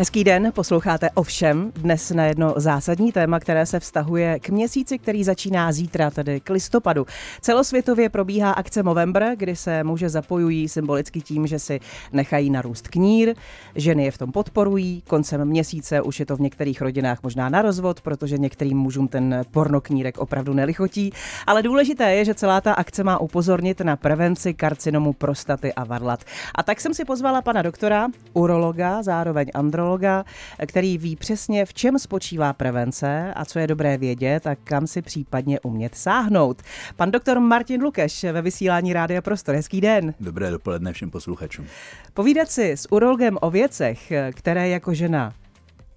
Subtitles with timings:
[0.00, 5.24] Hezký den, posloucháte Ovšem, dnes na jedno zásadní téma, které se vztahuje k měsíci, který
[5.24, 7.06] začíná zítra, tedy k listopadu.
[7.40, 11.80] Celosvětově probíhá akce Movember, kdy se muže zapojují symbolicky tím, že si
[12.12, 13.34] nechají narůst knír,
[13.74, 17.62] ženy je v tom podporují, koncem měsíce už je to v některých rodinách možná na
[17.62, 21.12] rozvod, protože některým mužům ten pornoknírek opravdu nelichotí,
[21.46, 26.24] ale důležité je, že celá ta akce má upozornit na prevenci karcinomu prostaty a varlat.
[26.54, 30.24] A tak jsem si pozvala pana doktora, urologa, zároveň androloga, psychologa,
[30.66, 35.02] který ví přesně, v čem spočívá prevence a co je dobré vědět a kam si
[35.02, 36.62] případně umět sáhnout.
[36.96, 39.54] Pan doktor Martin Lukeš ve vysílání Rádia Prostor.
[39.54, 40.14] Hezký den.
[40.20, 41.66] Dobré dopoledne všem posluchačům.
[42.14, 45.32] Povídat si s urologem o věcech, které jako žena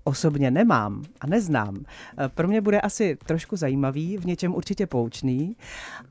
[0.03, 1.75] osobně nemám a neznám,
[2.17, 5.55] eh, pro mě bude asi trošku zajímavý, v něčem určitě poučný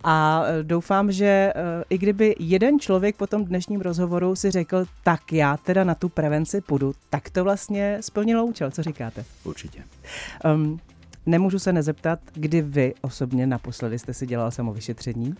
[0.04, 4.84] a eh, doufám, že eh, i kdyby jeden člověk po tom dnešním rozhovoru si řekl,
[5.04, 8.70] tak já teda na tu prevenci půjdu, tak to vlastně splnilo účel.
[8.70, 9.24] Co říkáte?
[9.44, 9.84] Určitě.
[10.54, 10.80] Um,
[11.26, 15.34] nemůžu se nezeptat, kdy vy osobně naposledy jste si dělal samovyšetření?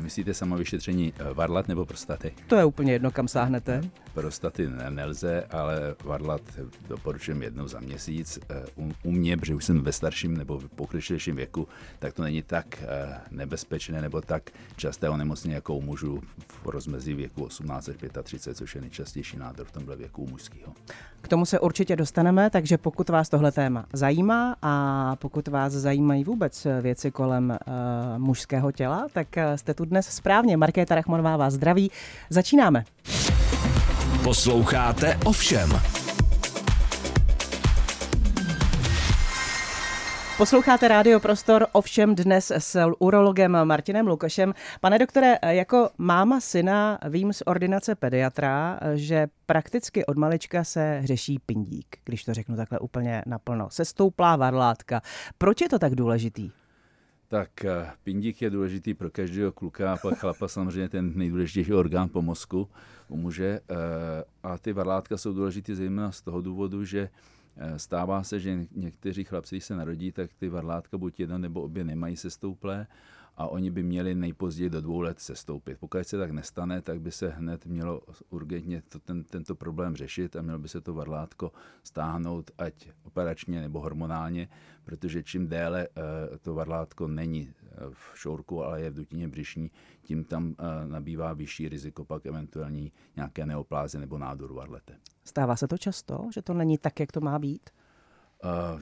[0.00, 2.34] Myslíte samovyšetření eh, varlat nebo prostaty?
[2.46, 3.80] To je úplně jedno, kam sáhnete.
[4.14, 6.40] Prostaty nelze, ale varlat
[6.88, 8.38] doporučujem jednou za měsíc.
[8.50, 12.22] Eh, u, u mě, protože už jsem ve starším nebo v pokročilejším věku, tak to
[12.22, 17.88] není tak eh, nebezpečné nebo tak časté onemocnění jako u mužů v rozmezí věku 18
[17.88, 20.72] až 35, což je nejčastější nádor v tomhle věku u mužského.
[21.20, 26.24] K tomu se určitě dostaneme, takže pokud vás tohle téma zajímá a pokud vás zajímají
[26.24, 29.28] vůbec věci kolem uh, mužského těla, tak
[29.58, 30.56] jste tu dnes správně.
[30.56, 31.90] Markéta Rachmanová vás zdraví.
[32.30, 32.84] Začínáme.
[34.22, 35.80] Posloucháte ovšem.
[40.38, 44.54] Posloucháte Rádio Prostor, ovšem dnes s urologem Martinem Lukašem.
[44.80, 51.38] Pane doktore, jako máma syna vím z ordinace pediatra, že prakticky od malička se řeší
[51.46, 53.68] pindík, když to řeknu takhle úplně naplno.
[53.70, 55.00] Sestouplá varlátka.
[55.38, 56.50] Proč je to tak důležitý?
[57.28, 62.08] Tak eh, pindík je důležitý pro každého kluka a pak chlapa samozřejmě ten nejdůležitější orgán
[62.08, 62.68] po mozku
[63.08, 63.60] u muže.
[63.70, 63.74] Eh,
[64.42, 67.08] a ty varlátka jsou důležitý zejména z toho důvodu, že
[67.56, 71.62] eh, stává se, že někteří chlapci, když se narodí, tak ty varlátka buď jedna nebo
[71.62, 72.86] obě nemají sestouplé
[73.36, 75.78] a oni by měli nejpozději do dvou let sestoupit.
[75.78, 80.36] Pokud se tak nestane, tak by se hned mělo urgentně to, ten, tento problém řešit
[80.36, 81.52] a mělo by se to varlátko
[81.82, 84.48] stáhnout, ať operačně nebo hormonálně,
[84.84, 89.70] protože čím déle uh, to varlátko není eh, v šourku, ale je v dutině břišní,
[90.02, 90.54] tím tam uh,
[90.90, 94.96] nabývá vyšší riziko pak eventuální nějaké neoplázy nebo nádoru varlete.
[95.24, 97.70] Stává se to často, že to není tak, jak to má být?
[98.44, 98.80] Uh,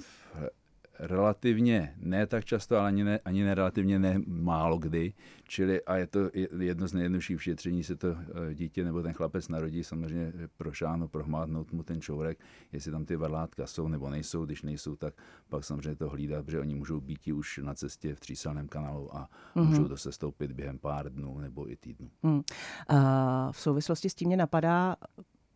[0.99, 5.13] relativně ne tak často, ale ani ne, ani ne relativně ne málo kdy.
[5.49, 9.49] Čili a je to jedno z nejjednodušších šetření, se to eh, dítě nebo ten chlapec
[9.49, 12.39] narodí, samozřejmě prošáhnout, prohmátnout mu ten čourek,
[12.73, 14.45] jestli tam ty varlátka jsou nebo nejsou.
[14.45, 15.15] Když nejsou, tak
[15.49, 19.29] pak samozřejmě to hlídat, protože oni můžou být už na cestě v tříselném kanálu a
[19.57, 19.65] mm-hmm.
[19.65, 22.11] můžou to sestoupit během pár dnů nebo i týdnů.
[22.23, 22.43] Mm.
[22.89, 24.97] A v souvislosti s tím mě napadá,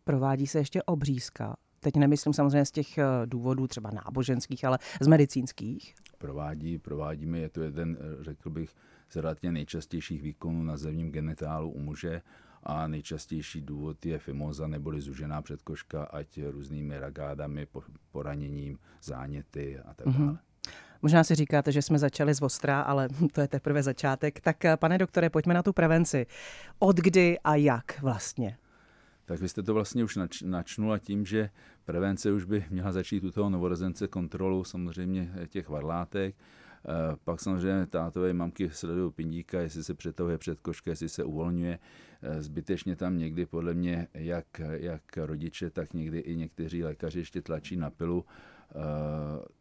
[0.03, 5.07] provádí se ještě obřízka Teď nemyslím samozřejmě z těch eh, důvodů třeba náboženských, ale z
[5.07, 5.95] medicínských.
[6.17, 8.75] Provádí, provádíme, je to jeden, eh, řekl bych,
[9.09, 12.21] z relativně nejčastějších výkonů na zemním genitálu u muže
[12.63, 17.67] a nejčastější důvod je fimoza neboli zužená předkoška, ať různými ragádami,
[18.11, 20.17] poraněním, záněty a tak mhm.
[20.17, 20.31] dále.
[20.31, 20.39] Mm-hmm.
[21.01, 24.41] Možná si říkáte, že jsme začali z Ostra, ale to je teprve začátek.
[24.41, 26.25] Tak eh, pane doktore, pojďme na tu prevenci.
[26.79, 28.57] Od kdy a jak vlastně?
[29.29, 31.49] Tak vy jste to vlastně už nač, načnula tím, že
[31.85, 36.35] prevence už by měla začít u toho novorozence kontrolu samozřejmě těch varlátek.
[36.35, 41.79] Eh, pak samozřejmě tátové mamky sledují pindíka, jestli se přetahuje před koška, jestli se uvolňuje.
[42.21, 47.41] Eh, zbytečně tam někdy podle mě jak, jak rodiče, tak někdy i někteří lékaři ještě
[47.41, 48.25] tlačí na pilu.
[48.71, 48.75] Eh,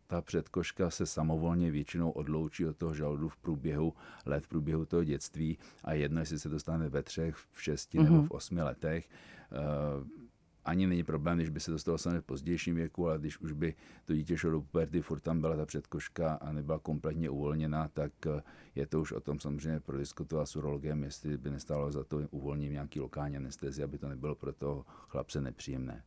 [0.06, 3.94] ta předkoška se samovolně většinou odloučí od toho žaludu v průběhu
[4.26, 8.04] let, v průběhu toho dětství a jedno, jestli se dostane ve třech, v šesti mm-hmm.
[8.04, 9.08] nebo v osmi letech.
[9.52, 10.28] Eh,
[10.64, 13.74] ani není problém, když by se dostalo samozřejmě v pozdějším věku, ale když už by
[14.04, 18.12] to dítě šlo do puberty, furt tam byla ta předkoška a nebyla kompletně uvolněna, tak
[18.26, 18.42] eh,
[18.74, 22.72] je to už o tom samozřejmě prodiskutovat s urologem, jestli by nestálo za to uvolnit
[22.72, 26.02] nějaký lokální anestezi, aby to nebylo pro toho chlapce nepříjemné.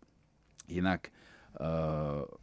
[0.68, 1.08] Jinak
[1.60, 2.38] uh,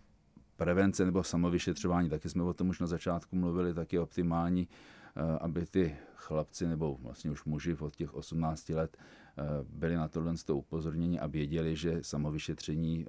[0.58, 4.68] prevence nebo samovyšetřování, taky jsme o tom už na začátku mluvili, tak je optimální
[5.16, 9.27] eh, aby ty chlapci nebo vlastně už muži od těch 18 let eh,
[9.62, 13.06] byli na tohle z toho upozornění a věděli, že samovyšetření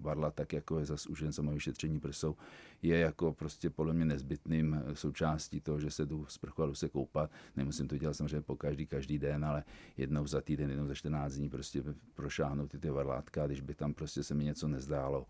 [0.00, 2.36] varla, tak jako je zas už jen samovyšetření prsou,
[2.82, 7.30] je jako prostě podle mě nezbytným součástí toho, že se jdu sprchovat, se koupat.
[7.56, 9.64] Nemusím to dělat samozřejmě po každý, každý den, ale
[9.96, 11.82] jednou za týden, jednou za 14 dní prostě
[12.14, 15.26] prošáhnout ty, ty varlátka, když by tam prostě se mi něco nezdálo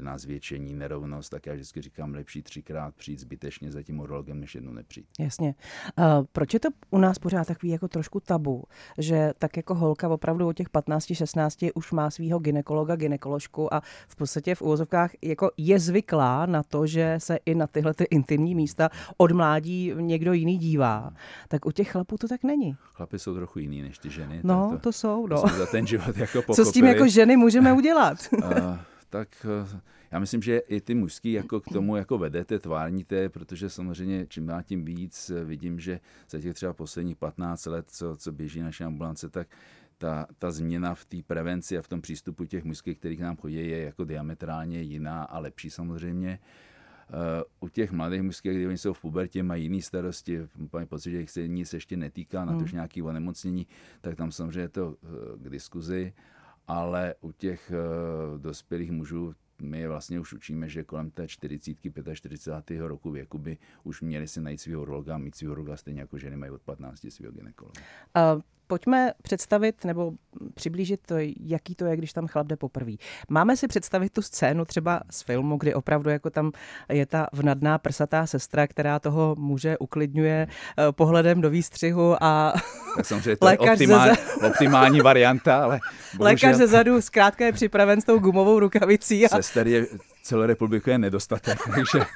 [0.00, 4.54] na zvětšení, nerovnost, tak já vždycky říkám, lepší třikrát přijít zbytečně za tím urologem, než
[4.54, 5.06] jednou nepřijít.
[5.18, 5.54] Jasně.
[5.96, 8.64] A proč je to u nás pořád takový jako trošku tabu,
[8.98, 14.16] že tak jako holka opravdu od těch 15-16 už má svého ginekologa, ginekoložku a v
[14.16, 18.54] podstatě v úvozovkách jako je zvyklá na to, že se i na tyhle ty intimní
[18.54, 21.12] místa od mládí někdo jiný dívá.
[21.48, 22.76] Tak u těch chlapů to tak není.
[22.94, 24.40] Chlapy jsou trochu jiný než ty ženy.
[24.44, 25.26] No, to, to jsou.
[25.26, 25.42] No.
[25.42, 28.18] To za ten život jako Co s tím jako ženy můžeme udělat?
[28.36, 28.76] Uh,
[29.08, 29.80] tak eh,
[30.10, 34.46] já myslím, že i ty mužský jako k tomu jako vedete, tvárníte, protože samozřejmě čím
[34.46, 36.00] dál tím víc eh, vidím, že
[36.30, 39.48] za těch třeba posledních 15 let, co, co běží naše ambulance, tak
[39.98, 43.54] ta, ta změna v té prevenci a v tom přístupu těch mužských, kterých nám chodí,
[43.54, 46.38] je jako diametrálně jiná a lepší samozřejmě.
[47.08, 47.18] Uh,
[47.60, 50.40] u těch mladých mužských, kdy oni jsou v pubertě, mají jiné starosti,
[50.72, 52.68] mají pocit, že jich se nic ještě netýká, na to hmm.
[52.72, 53.66] nějaké onemocnění,
[54.00, 54.96] tak tam samozřejmě je to
[55.36, 56.12] k diskuzi
[56.66, 61.76] ale u těch uh, dospělých mužů my vlastně už učíme, že kolem té 40,
[62.14, 62.80] 45.
[62.80, 66.36] roku věku by už měli si najít svého urologa, mít svého urologa stejně jako ženy
[66.36, 67.80] mají od 15 svého ginekologa.
[68.66, 70.12] Pojďme představit nebo
[70.54, 72.92] přiblížit to, jaký to je, když tam chlap jde poprvé.
[73.28, 76.52] Máme si představit tu scénu třeba z filmu, kdy opravdu jako tam
[76.88, 82.54] je ta vnadná prsatá sestra, která toho muže uklidňuje eh, pohledem do výstřihu a
[82.96, 84.08] tak samozřejmě to je optimál,
[84.40, 84.46] ze...
[84.46, 85.80] optimální varianta, ale
[86.16, 86.24] bohužel...
[86.24, 89.26] Lékař ze zadu zkrátka je připraven s tou gumovou rukavicí.
[89.26, 89.28] A...
[89.28, 89.86] Sester je
[90.22, 92.06] celé republiky je nedostatek, takže,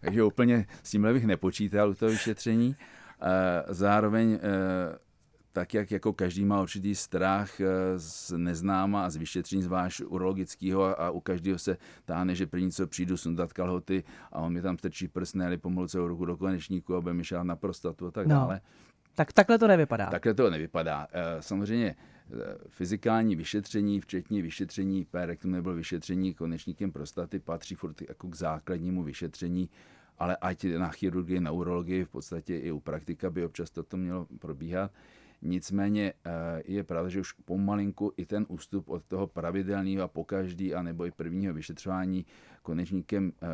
[0.00, 2.76] takže úplně s tímhle bych nepočítal u toho vyšetření.
[3.22, 4.38] Eh, zároveň eh,
[5.56, 7.66] tak jak jako každý má určitý strach eh,
[7.96, 12.86] z neznáma a z vyšetření zvlášť urologického a u každého se táhne, že první co
[12.86, 16.96] přijdu sundat kalhoty a on mi tam strčí prst, ne pomohou celou ruku do konečníku
[16.96, 18.34] a bude mi na prostatu a tak no.
[18.34, 18.60] dále.
[19.14, 20.06] Tak takhle to nevypadá.
[20.10, 21.06] Takhle to nevypadá.
[21.12, 22.34] Eh, samozřejmě eh,
[22.68, 29.70] fyzikální vyšetření, včetně vyšetření perektum nebo vyšetření konečníkem prostaty, patří furt jako k základnímu vyšetření,
[30.18, 34.26] ale ať na chirurgii, na urologii, v podstatě i u praktika by občas toto mělo
[34.38, 34.90] probíhat.
[35.42, 40.74] Nicméně eh, je pravda, že už pomalinku i ten ústup od toho pravidelného a pokaždý
[40.74, 42.26] a nebo i prvního vyšetřování
[42.66, 43.46] konečníkem eh,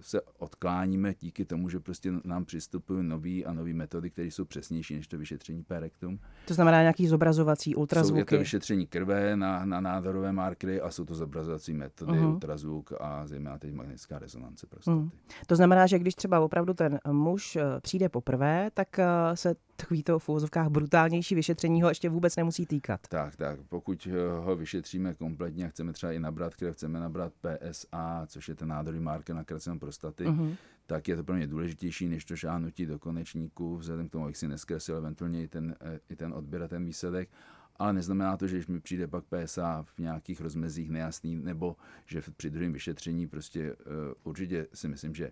[0.00, 4.94] se odkláníme díky tomu, že prostě nám přistupují nové a nové metody, které jsou přesnější
[4.94, 6.18] než to vyšetření perektum.
[6.46, 8.20] To znamená nějaký zobrazovací ultrazvuky?
[8.20, 12.32] Jsou je to vyšetření krve na, na nádorové markery a jsou to zobrazovací metody, uh-huh.
[12.32, 14.98] ultrazvuk a zejména teď magnetická rezonance prostaty.
[14.98, 15.10] Uh-huh.
[15.46, 19.00] To znamená, že když třeba opravdu ten muž eh, přijde poprvé, tak
[19.34, 23.00] se takovýto v úvozovkách brutálnější vyšetření ho ještě vůbec nemusí týkat.
[23.08, 23.60] Tak, tak.
[23.68, 24.08] Pokud
[24.40, 28.68] ho vyšetříme kompletně a chceme třeba i nabrat krev, chceme nabrat PSA, což je ten
[28.68, 30.56] nádorový marker na karcinom prostaty, uh-huh.
[30.86, 34.36] tak je to pro mě důležitější, než to šánutí do konečníku, vzhledem k tomu, jak
[34.36, 37.30] si neskresil eventuálně i ten, eh, i ten odběr a ten výsledek.
[37.76, 41.76] Ale neznamená to, že když mi přijde pak PSA v nějakých rozmezích nejasný, nebo
[42.06, 43.76] že při druhém vyšetření prostě uh,
[44.22, 45.30] určitě si myslím, že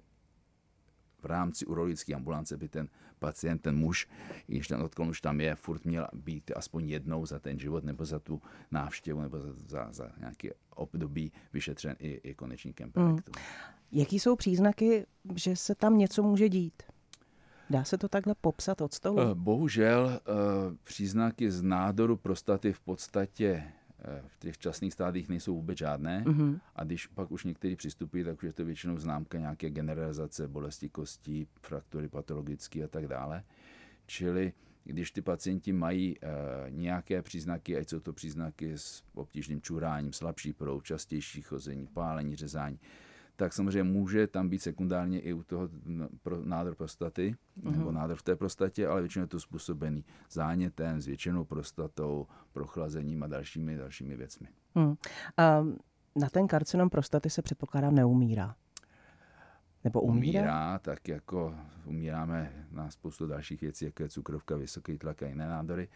[1.23, 2.89] v rámci urologické ambulance by ten
[3.19, 4.09] pacient, ten muž,
[4.49, 7.85] i když ten odklon už tam je, furt měl být aspoň jednou za ten život
[7.85, 13.33] nebo za tu návštěvu nebo za, za, za nějaké období vyšetřen i, i konečníkem perektu.
[13.37, 13.45] Hmm.
[13.93, 16.83] Jaký jsou příznaky, že se tam něco může dít?
[17.71, 19.21] Dá se to takhle popsat od stolu?
[19.21, 20.21] Eh, bohužel eh,
[20.85, 23.73] příznaky z nádoru prostaty v podstatě
[24.27, 26.61] v těch časných stádích nejsou vůbec žádné mm-hmm.
[26.77, 30.89] a když pak už někteří přistupují, tak už je to většinou známka nějaké generalizace, bolesti
[30.89, 33.45] kostí, fraktury patologické a tak dále.
[34.07, 34.53] Čili
[34.85, 36.27] když ty pacienti mají e,
[36.71, 42.79] nějaké příznaky, ať jsou to příznaky s obtížným čuráním, slabší proud, častější chození, pálení, řezání,
[43.41, 45.69] tak samozřejmě může tam být sekundárně i u toho
[46.45, 47.77] nádor prostaty uh-huh.
[47.79, 53.27] nebo nádor v té prostatě, ale většinou je to způsobený zánětem, zvětšenou prostatou, prochlazením a
[53.27, 54.49] dalšími, dalšími věcmi.
[54.75, 54.95] Hmm.
[55.37, 55.65] A
[56.17, 58.55] na ten karcinom prostaty se předpokládám neumírá.
[59.85, 60.41] Nebo umírá?
[60.41, 60.79] umírá?
[60.79, 61.55] tak jako
[61.85, 65.89] umíráme na spoustu dalších věcí, jako je cukrovka, vysoký tlak a jiné nádory,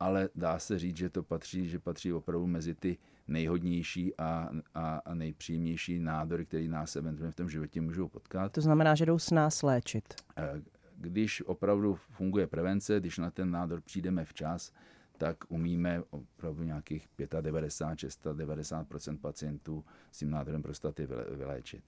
[0.00, 4.96] ale dá se říct, že to patří, že patří opravdu mezi ty nejhodnější a, a,
[4.96, 8.52] a nejpříjemnější nádory, které nás eventuálně v tom životě můžou potkat.
[8.52, 10.14] To znamená, že jdou s nás léčit.
[10.36, 10.62] Eh,
[10.96, 14.72] když opravdu funguje prevence, když na ten nádor přijdeme včas,
[15.18, 17.08] tak umíme opravdu nějakých
[17.40, 21.84] 95, 90% pacientů s tím nádorem prostaty vyléčit.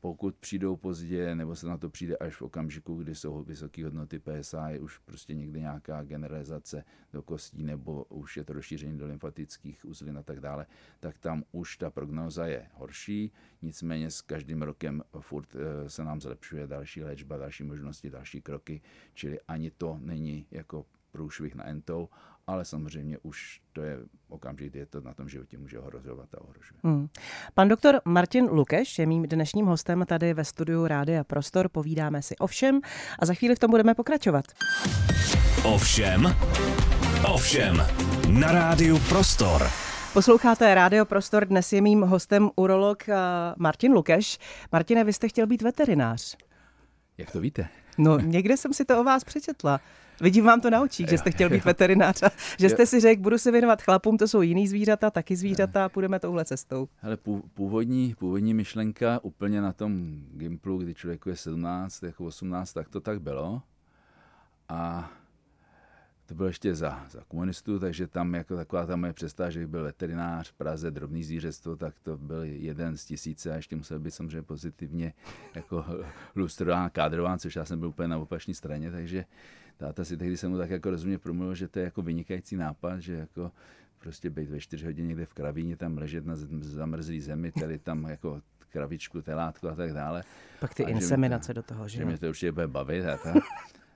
[0.00, 4.18] Pokud přijdou pozdě, nebo se na to přijde až v okamžiku, kdy jsou vysoké hodnoty
[4.18, 9.06] PSA, je už prostě někde nějaká generalizace do kostí, nebo už je to rozšíření do
[9.06, 10.66] lymfatických uzlin a tak dále,
[11.00, 13.32] tak tam už ta prognóza je horší.
[13.62, 18.80] Nicméně s každým rokem furt eh, se nám zlepšuje další léčba, další možnosti, další kroky,
[19.14, 22.08] čili ani to není jako průšvih na entou,
[22.48, 26.40] ale samozřejmě už to je okamžik, kdy je to na tom životě může ohrozovat a
[26.40, 26.80] ohrožuje.
[26.84, 27.08] Hmm.
[27.54, 31.68] Pan doktor Martin Lukeš je mým dnešním hostem tady ve studiu Rádia Prostor.
[31.68, 32.80] Povídáme si o všem
[33.18, 34.44] a za chvíli v tom budeme pokračovat.
[35.64, 36.36] Ovšem,
[37.34, 37.82] ovšem,
[38.28, 39.62] na Rádiu Prostor.
[40.12, 43.14] Posloucháte Rádio Prostor, dnes je mým hostem urolog eh,
[43.56, 44.38] Martin Lukeš.
[44.72, 46.36] Martine, vy jste chtěl být veterinář.
[47.18, 47.68] Jak to víte?
[47.98, 49.80] No, někde jsem si to o vás přečetla.
[50.20, 53.22] Vidím vám to na očích, že jste chtěl být veterinář a že jste si řekl,
[53.22, 56.88] budu se věnovat chlapům, to jsou jiný zvířata, taky zvířata a půjdeme touhle cestou.
[57.02, 57.16] Ale
[57.54, 63.00] původní, původní myšlenka úplně na tom Gimplu, kdy člověku je 17, jako 18, tak to
[63.00, 63.62] tak bylo.
[64.68, 65.10] A
[66.28, 69.82] to bylo ještě za, za komunistů, takže tam jako taková ta moje představa, že byl
[69.82, 74.10] veterinář v Praze, drobný zvířectvo, tak to byl jeden z tisíce a ještě musel být
[74.10, 75.12] samozřejmě pozitivně
[75.54, 75.84] jako
[76.36, 79.24] lustrován, kádrován, což já jsem byl úplně na opačné straně, takže
[79.78, 82.98] táta si tehdy jsem mu tak jako rozumně promluvil, že to je jako vynikající nápad,
[82.98, 83.52] že jako
[83.98, 88.04] prostě být ve čtyři hodiny někde v kravíně, tam ležet na zamrzlý zemi, tady tam
[88.04, 90.24] jako kravičku, telátku a tak dále.
[90.60, 91.98] Pak ty a inseminace to, do toho, že?
[91.98, 93.36] Že mě to určitě bude bavit a tak.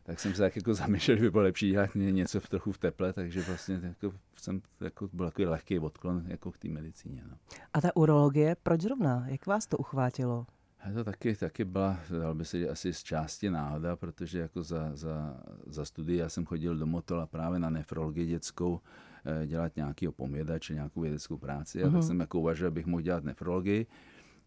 [0.05, 2.79] tak jsem se tak jako zamýšlel, že by bylo lepší dělat něco v trochu v
[2.79, 7.23] teple, takže vlastně jako jsem jako byl takový lehký odklon jako k té medicíně.
[7.31, 7.37] No.
[7.73, 9.25] A ta urologie, proč zrovna?
[9.29, 10.47] Jak vás to uchvátilo?
[10.83, 14.97] A to taky, taky byla, dal by se asi z části náhoda, protože jako za,
[14.97, 15.37] za,
[15.67, 18.81] za studii já jsem chodil do Motola právě na nefrologii dětskou,
[19.25, 21.83] eh, dělat nějaký pomědač, nějakou vědeckou práci.
[21.83, 21.93] A uh-huh.
[21.93, 22.03] tak mhm.
[22.03, 23.87] jsem jako uvažoval, abych mohl dělat nefrologii,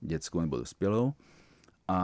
[0.01, 1.13] dětskou nebo dospělou.
[1.88, 1.96] A,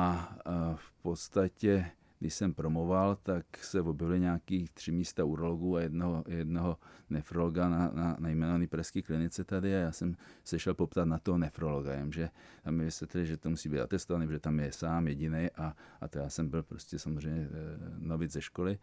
[0.46, 6.24] a v podstatě když jsem promoval, tak se objevily nějakých tři místa urologů a jednoho,
[6.28, 6.78] jednoho
[7.10, 11.20] nefrologa na, na, na jmenované pražské klinice tady a já jsem se šel poptat na
[11.20, 12.30] toho nefrologa, jenže
[12.64, 16.08] tam mi vysvětlili, že to musí být atestovaný, že tam je sám jediný a, a
[16.08, 17.50] to já jsem byl prostě samozřejmě e,
[17.98, 18.80] novic ze školy.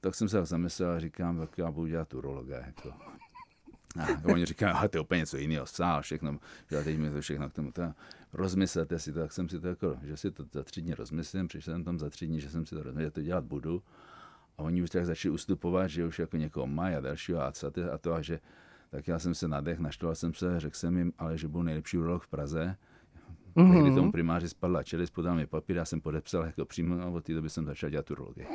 [0.00, 2.56] Tak jsem se zamyslel a říkám, tak já budu dělat urologa.
[2.56, 2.92] Jako.
[3.96, 6.38] A oni říkají, a to je úplně něco jiného, sál, všechno,
[6.70, 7.72] že teď mi to všechno k tomu.
[7.72, 7.92] To,
[8.32, 11.48] rozmyslete si to, tak jsem si to jako, že si to za tři dny rozmyslím,
[11.48, 13.82] přišel jsem tam za tři dny, že jsem si to rozmyslel, že to dělat budu.
[14.58, 17.52] A oni už tak začali ustupovat, že už jako někoho mají a dalšího a,
[17.92, 18.40] a to a že
[18.90, 21.98] tak já jsem se nadech, naštval jsem se, řekl jsem jim, ale že byl nejlepší
[21.98, 22.76] urolog v Praze.
[23.56, 23.72] Mm-hmm.
[23.72, 27.24] Tehdy tomu primáři spadla čelist, podal mi papír, já jsem podepsal jako přímo, a od
[27.24, 28.46] té doby jsem začal dělat urologii.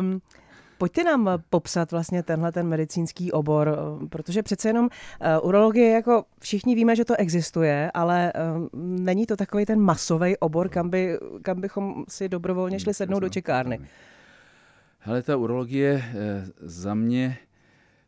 [0.00, 0.22] um,
[0.82, 3.76] Pojďte nám popsat vlastně tenhle ten medicínský obor,
[4.08, 8.32] protože přece jenom uh, urologie, jako všichni víme, že to existuje, ale
[8.74, 13.28] není to takový ten masový obor, kam, by, kam bychom si dobrovolně šli sednout do
[13.28, 13.80] čekárny.
[15.04, 17.38] Ale ta urologie eh, za mě,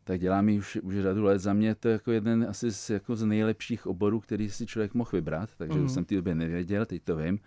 [0.03, 3.15] tak dělám už, už řadu let, za mě to je jako jeden asi z, jako
[3.15, 5.89] z nejlepších oborů, který si člověk mohl vybrat, takže mm.
[5.89, 7.39] jsem v té době nevěděl, teď to vím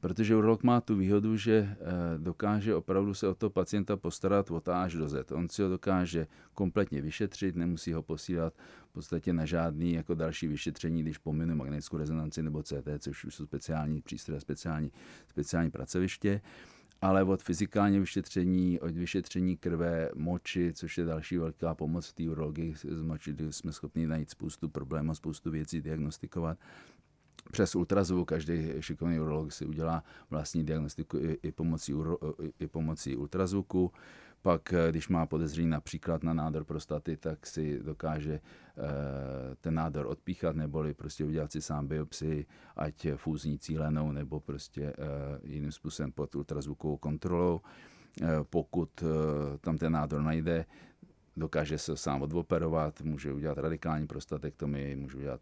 [0.00, 1.76] protože urolog má tu výhodu, že eh,
[2.18, 5.32] dokáže opravdu se o to pacienta postarat od A až do Z.
[5.32, 8.54] On si ho dokáže kompletně vyšetřit, nemusí ho posílat
[8.90, 13.34] v podstatě na žádný jako další vyšetření, když pominu magnetickou rezonanci nebo CT, což už
[13.34, 14.92] jsou speciální přístroje, speciální,
[15.28, 16.40] speciální pracoviště
[17.00, 22.30] ale od fyzikálně vyšetření, od vyšetření krve, moči, což je další velká pomoc v té
[22.30, 26.58] urologii, z moči jsme schopni najít spoustu problémů, spoustu věcí diagnostikovat,
[27.52, 31.94] přes ultrazvuk každý šikovný urolog si udělá vlastní diagnostiku i, i, pomocí,
[32.60, 33.92] i pomocí ultrazvuku.
[34.42, 38.40] Pak, eh, když má podezření například na nádor prostaty, tak si dokáže e,
[39.60, 44.94] ten nádor odpíchat, neboli prostě udělat si sám biopsii, ať fúzní cílenou, nebo prostě e,
[45.42, 47.60] jiným způsobem pod ultrazvukovou kontrolou.
[48.22, 49.04] E, pokud
[49.60, 50.64] tam ten nádor najde,
[51.36, 55.40] dokáže se sám odoperovat, může udělat radikální prostatektomii, může udělat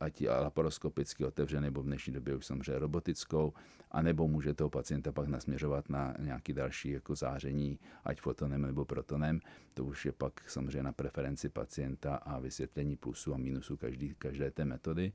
[0.00, 3.52] ať je laparoskopicky otevřený, nebo v dnešní době už samozřejmě robotickou,
[3.90, 9.40] anebo může toho pacienta pak nasměřovat na nějaký další jako záření, ať fotonem nebo protonem.
[9.74, 14.50] To už je pak samozřejmě na preferenci pacienta a vysvětlení plusů a minusů každý, každé
[14.50, 15.12] té metody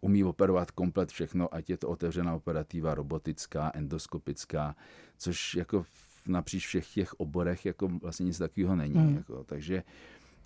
[0.00, 4.76] umí operovat komplet všechno, ať je to otevřená operativa, robotická, endoskopická,
[5.16, 5.86] což jako
[6.26, 8.94] napříč všech těch oborech jako vlastně nic takového není.
[8.94, 9.16] Hmm.
[9.16, 9.82] Jako, takže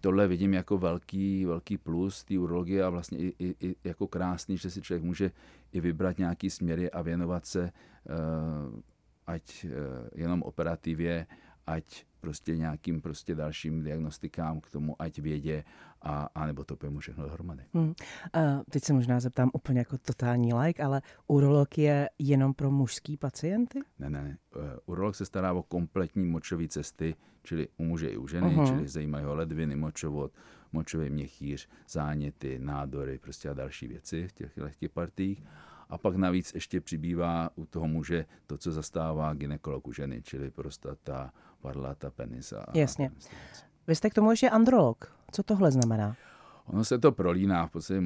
[0.05, 4.57] tohle vidím jako velký, velký plus té urologie a vlastně i, i, i jako krásný,
[4.59, 5.31] že si člověk může
[5.73, 8.81] i vybrat nějaký směry a věnovat se uh,
[9.27, 9.71] ať uh,
[10.15, 11.27] jenom operativě,
[11.67, 15.65] ať prostě nějakým prostě dalším diagnostikám k tomu, ať vědě,
[16.03, 17.63] a, a nebo to pojmu všechno dohromady.
[17.75, 17.89] Hmm.
[17.89, 17.93] Uh,
[18.71, 23.81] teď se možná zeptám úplně jako totální like, ale urolog je jenom pro mužský pacienty?
[23.99, 24.39] Ne, ne, ne.
[24.57, 28.67] Uh, urolog se stará o kompletní močové cesty, čili u muže i u ženy, uh-huh.
[28.67, 30.33] čili zajímají ho ledviny, močovod,
[30.73, 35.43] močový měchýř, záněty, nádory, prostě a další věci v těch lehkých partích.
[35.95, 40.51] A pak navíc ještě přibývá u toho muže to, co zastává ginekolog u ženy, čili
[40.51, 41.33] prostata,
[41.63, 43.09] varlata, penis a Jasně.
[43.09, 43.13] A
[43.87, 45.17] Vy jste k tomu ještě androlog.
[45.33, 46.17] Co tohle znamená?
[46.67, 47.67] Ono se to prolíná.
[47.67, 48.03] V podstatě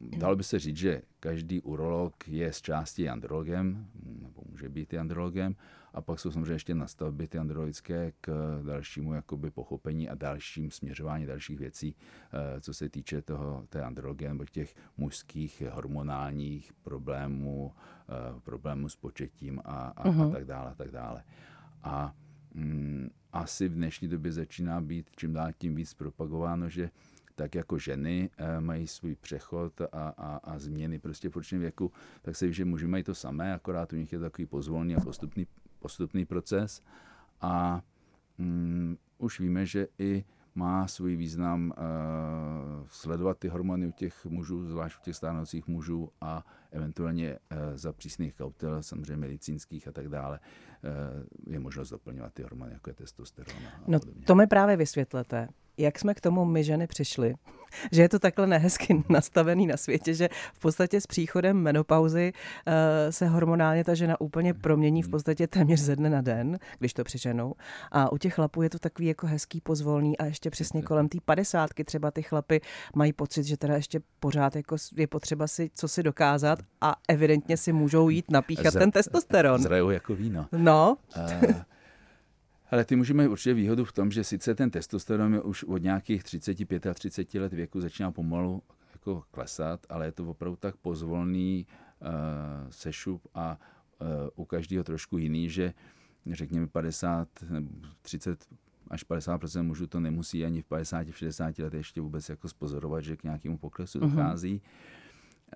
[0.00, 4.98] dalo by se říct, že každý urolog je z části andrologem, nebo může být i
[4.98, 5.56] andrologem,
[5.94, 11.26] a pak jsou samozřejmě ještě nastavby ty andrologické k dalšímu jakoby pochopení a dalším směřování
[11.26, 11.96] dalších věcí,
[12.32, 17.72] eh, co se týče toho, té andrologie nebo těch mužských hormonálních problémů,
[18.08, 20.20] eh, problémů s početím a, a, uh-huh.
[20.20, 20.32] a mhm.
[20.32, 21.24] tak dále, a tak dále.
[21.82, 22.14] A
[22.54, 26.90] mm, asi v dnešní době začíná být čím dál tím víc propagováno, že
[27.34, 31.92] tak jako ženy eh, mají svůj přechod a, a, a změny prostě v určitém věku,
[32.22, 34.96] tak se ví, že muži mají to samé, akorát u nich je to takový pozvolný
[34.96, 35.46] a postupný,
[35.80, 36.82] postupný proces.
[37.40, 37.82] A
[38.38, 44.64] mm, už víme, že i má svůj význam uh, sledovat ty hormony u těch mužů,
[44.64, 50.08] zvlášť u těch stárnoucích mužů a eventuálně uh, za přísných kautel, samozřejmě medicínských a tak
[50.08, 53.54] dále, uh, je možnost doplňovat ty hormony, jako je testosteron.
[53.86, 55.48] no to mi právě vysvětlete
[55.80, 57.34] jak jsme k tomu my ženy přišli,
[57.92, 62.72] že je to takhle nehezky nastavený na světě, že v podstatě s příchodem menopauzy uh,
[63.10, 67.04] se hormonálně ta žena úplně promění v podstatě téměř ze dne na den, když to
[67.04, 67.54] přiženou.
[67.92, 71.18] A u těch chlapů je to takový jako hezký, pozvolný a ještě přesně kolem té
[71.24, 72.60] padesátky třeba ty chlapy
[72.94, 77.56] mají pocit, že teda ještě pořád jako je potřeba si co si dokázat a evidentně
[77.56, 79.62] si můžou jít napíchat Zra- ten testosteron.
[79.62, 80.46] Zrajou jako víno.
[80.52, 80.96] No.
[81.16, 81.52] Uh,
[82.70, 86.24] ale ty můžeme určitě výhodu v tom, že sice ten testosteron je už od nějakých
[86.24, 88.62] 35 a 30 let věku začíná pomalu
[88.92, 91.66] jako klesat, ale je to opravdu tak pozvolný
[92.00, 92.08] uh,
[92.70, 93.58] sešup a
[94.00, 95.74] uh, u každého trošku jiný, že
[96.32, 97.70] řekněme 50 nebo
[98.02, 98.46] 30
[98.90, 103.04] až 50% mužů to nemusí ani v 50, v 60 letech ještě vůbec jako spozorovat,
[103.04, 104.10] že k nějakému poklesu mhm.
[104.10, 104.54] dochází.
[104.54, 104.99] Uh-huh.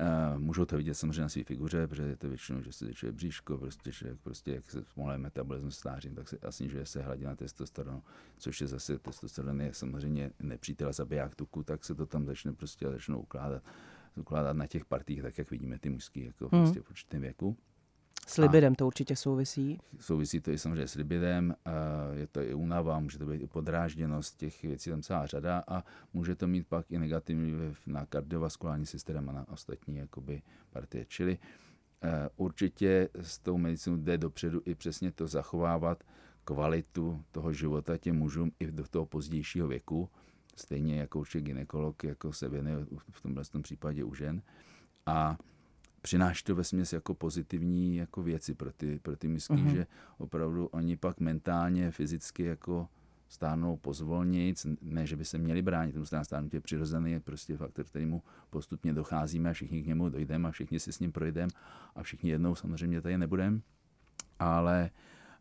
[0.00, 3.12] Uh, můžou to vidět samozřejmě na své figuře, protože je to většinou, že se zvětšuje
[3.12, 7.36] bříško, prostě, že prostě jak se zpomaluje metabolismus stářím, tak se a snižuje se hladina
[7.36, 8.02] testosteronu,
[8.38, 12.86] což je zase testosteron je samozřejmě nepřítel zabiják tuku, tak se to tam začne prostě
[12.88, 13.62] začnou ukládat,
[14.16, 16.64] ukládat na těch partích, tak jak vidíme ty mužský jako hmm.
[16.64, 17.56] prostě v určitém věku.
[18.26, 19.78] S libidem to určitě souvisí.
[20.00, 21.54] Souvisí to i samozřejmě s libidem,
[22.12, 25.84] je to i únava, může to být i podrážděnost, těch věcí tam celá řada a
[26.12, 31.04] může to mít pak i negativní vliv na kardiovaskulární systém a na ostatní jakoby partie.
[31.08, 31.38] Čili
[32.02, 36.04] e, určitě s tou medicínou jde dopředu i přesně to zachovávat
[36.44, 40.10] kvalitu toho života těm mužům i do toho pozdějšího věku,
[40.56, 44.42] stejně jako určitě ginekolog, jako se věnuje v tomhle případě u žen.
[45.06, 45.38] A
[46.04, 49.72] přináší to ve směs jako pozitivní jako věci pro ty, pro ty misky, uh-huh.
[49.72, 49.86] že
[50.18, 52.88] opravdu oni pak mentálně, fyzicky jako
[53.28, 57.84] stárnou pozvolnějíc, ne, že by se měli bránit tomu stárnutí, je přirozený, je prostě faktor,
[57.84, 61.52] kterýmu postupně docházíme a všichni k němu dojdeme a všichni si s ním projdeme
[61.94, 63.60] a všichni jednou samozřejmě tady nebudeme,
[64.38, 64.90] ale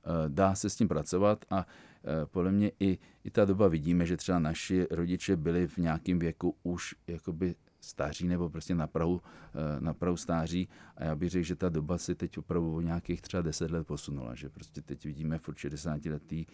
[0.06, 4.06] uh, dá se s tím pracovat a uh, podle mě i, i ta doba vidíme,
[4.06, 9.22] že třeba naši rodiče byli v nějakém věku už jakoby stáří nebo prostě na prahu,
[9.56, 10.70] eh, na prahu stáří.
[10.98, 13.88] A já bych řekl, že ta doba se teď opravdu o nějakých třeba 10 let
[13.88, 16.46] posunula, že prostě teď vidíme furt 60 letý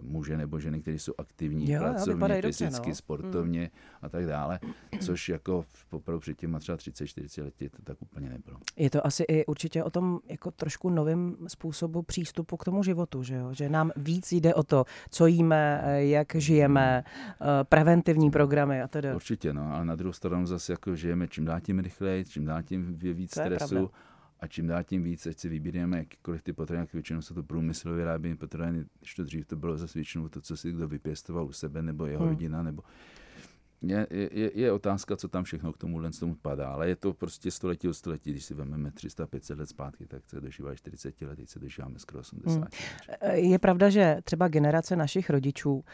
[0.00, 2.94] muže nebo ženy, kteří jsou aktivní, jo, pracovně, fyzicky, dobře, no.
[2.94, 3.70] sportovně hmm.
[4.02, 4.58] a tak dále,
[5.00, 8.58] což jako opravdu před těma třeba 30-40 lety to tak úplně nebylo.
[8.76, 13.22] Je to asi i určitě o tom jako trošku novým způsobu přístupu k tomu životu,
[13.22, 13.52] že, jo?
[13.52, 19.14] že nám víc jde o to, co jíme, jak žijeme, eh, preventivní programy a tedy.
[19.14, 22.62] Určitě, no, ale na druhou stranu zase jako žijeme čím dál tím rychleji, čím dál
[22.62, 23.90] tím víc stresu
[24.40, 27.42] a čím dál tím víc, ať si vybíráme jakýkoliv ty potraviny, jak většinou jsou to
[27.42, 31.44] průmyslově vyráběné potraviny, když to dřív to bylo zase většinou to, co si kdo vypěstoval
[31.44, 32.28] u sebe, nebo jeho hmm.
[32.28, 32.82] rodina, nebo
[33.82, 37.50] je, je, je, otázka, co tam všechno k tomu tomu padá, ale je to prostě
[37.50, 41.48] století od století, když si vezmeme 300-500 let zpátky, tak se dožívá 40 let, teď
[41.48, 42.58] se dožíváme skoro 80.
[42.58, 42.68] Hmm.
[43.34, 45.84] Je pravda, že třeba generace našich rodičů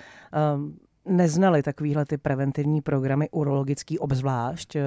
[0.55, 4.77] um, neznali takovýhle ty preventivní programy urologický obzvlášť.
[4.77, 4.83] Eh,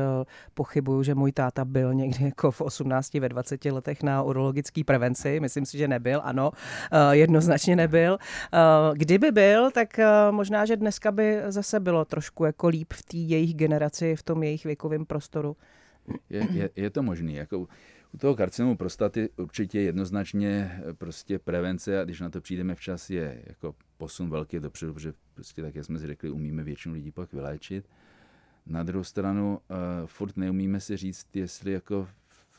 [0.53, 5.39] pochybuju, že můj táta byl někdy jako v 18, ve 20 letech na urologický prevenci.
[5.39, 6.51] Myslím si, že nebyl, ano,
[6.91, 8.17] eh, jednoznačně nebyl.
[8.53, 8.57] Eh,
[8.93, 9.99] kdyby byl, tak
[10.31, 14.43] možná, že dneska by zase bylo trošku jako líp v té jejich generaci, v tom
[14.43, 15.55] jejich věkovém prostoru.
[16.29, 17.31] Je, je, je to možné.
[17.31, 17.67] Jako
[18.13, 23.43] U toho karcinomu prostaty určitě jednoznačně prostě prevence a když na to přijdeme včas je
[23.47, 27.33] jako posun velký dopředu, protože prostě tak, jak jsme si řekli, umíme většinu lidí pak
[27.33, 27.89] vyléčit.
[28.65, 32.07] Na druhou stranu uh, furt neumíme si říct, jestli jako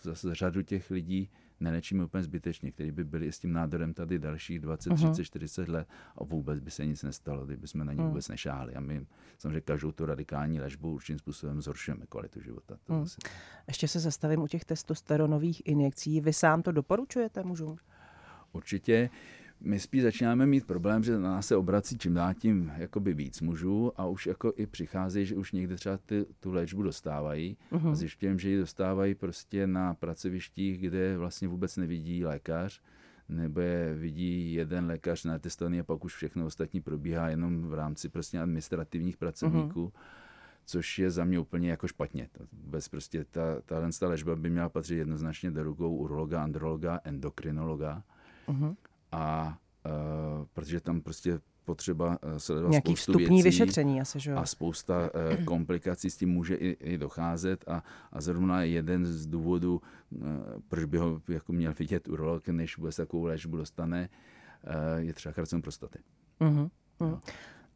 [0.03, 1.31] zase řadu těch lidí
[1.61, 5.13] nelečíme úplně zbytečně, kteří by byli s tím nádorem tady dalších 20, uh-huh.
[5.13, 8.09] 30, 40 let a vůbec by se nic nestalo, kdyby jsme na ně uh-huh.
[8.09, 8.75] vůbec nešáhli.
[8.75, 9.07] A my
[9.39, 12.79] samozřejmě každou tu radikální léčbu určitým způsobem zhoršujeme kvalitu života.
[12.85, 13.29] To uh-huh.
[13.67, 16.21] Ještě se zastavím u těch testosteronových injekcí.
[16.21, 17.77] Vy sám to doporučujete mužům?
[18.53, 19.11] Určitě
[19.61, 23.41] my spíš začínáme mít problém, že na nás se obrací čím dál tím jakoby víc
[23.41, 27.91] mužů a už jako i přichází, že už někde třeba ty, tu léčbu dostávají uh-huh.
[27.91, 32.81] a zjišťujeme, že ji dostávají prostě na pracovištích, kde vlastně vůbec nevidí lékař,
[33.29, 37.75] nebo je vidí jeden lékař na testovaný a pak už všechno ostatní probíhá jenom v
[37.75, 39.87] rámci prostě administrativních pracovníků.
[39.87, 40.01] Uh-huh
[40.67, 42.29] což je za mě úplně jako špatně.
[42.53, 48.03] Vůbec prostě ta, tahle ta léčba by měla patřit jednoznačně do rukou urologa, androloga, endokrinologa.
[48.49, 48.75] Uh-huh
[49.15, 54.31] a uh, protože tam prostě potřeba e, sledovat Nějaký spoustu vstupní věcí vyšetření asi, že
[54.31, 54.37] jo?
[54.37, 59.27] A spousta uh, komplikací s tím může i, i docházet a, a zrovna jeden z
[59.27, 60.27] důvodů, uh,
[60.69, 64.09] proč by ho jako měl vidět urolog, než vůbec takovou léčbu dostane,
[64.67, 65.99] uh, je třeba karcinom prostaty.
[66.41, 66.71] Uh-huh.
[67.01, 67.21] Uh-huh.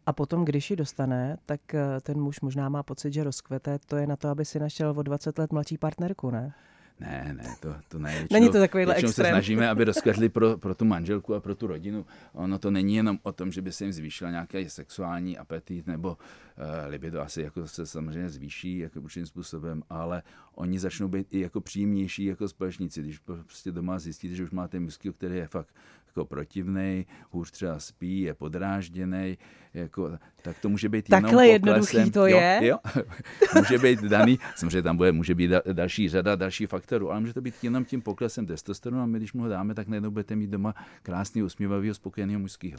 [0.06, 1.60] A potom, když ji dostane, tak
[2.02, 3.78] ten muž možná má pocit, že rozkvete.
[3.86, 6.54] To je na to, aby si našel o 20 let mladší partnerku, ne?
[7.00, 8.10] Ne, ne, to, to ne.
[8.10, 9.12] Většinou, není to takovýhle extrém.
[9.12, 12.06] se snažíme, aby rozkvetli pro, pro tu manželku a pro tu rodinu.
[12.32, 16.08] Ono to není jenom o tom, že by se jim zvýšila nějaký sexuální apetit nebo
[16.08, 20.22] uh, libido asi jako se samozřejmě zvýší jako určitým způsobem, ale
[20.54, 23.02] oni začnou být i jako příjemnější jako společníci.
[23.02, 25.74] Když prostě doma zjistíte, že už máte mužský, který je fakt
[26.08, 29.38] jako protivný, hůř třeba spí, je podrážděný,
[29.74, 32.60] jako, tak to může být Takhle jenom jednoduchý to je?
[32.62, 32.78] Jo,
[33.54, 37.40] může být daný, samozřejmě tam bude, může být další řada další faktorů, ale může to
[37.40, 40.50] být jenom tím poklesem testosteronu a my, když mu ho dáme, tak najednou budete mít
[40.50, 42.78] doma krásný, usměvavý, spokojeného mužského.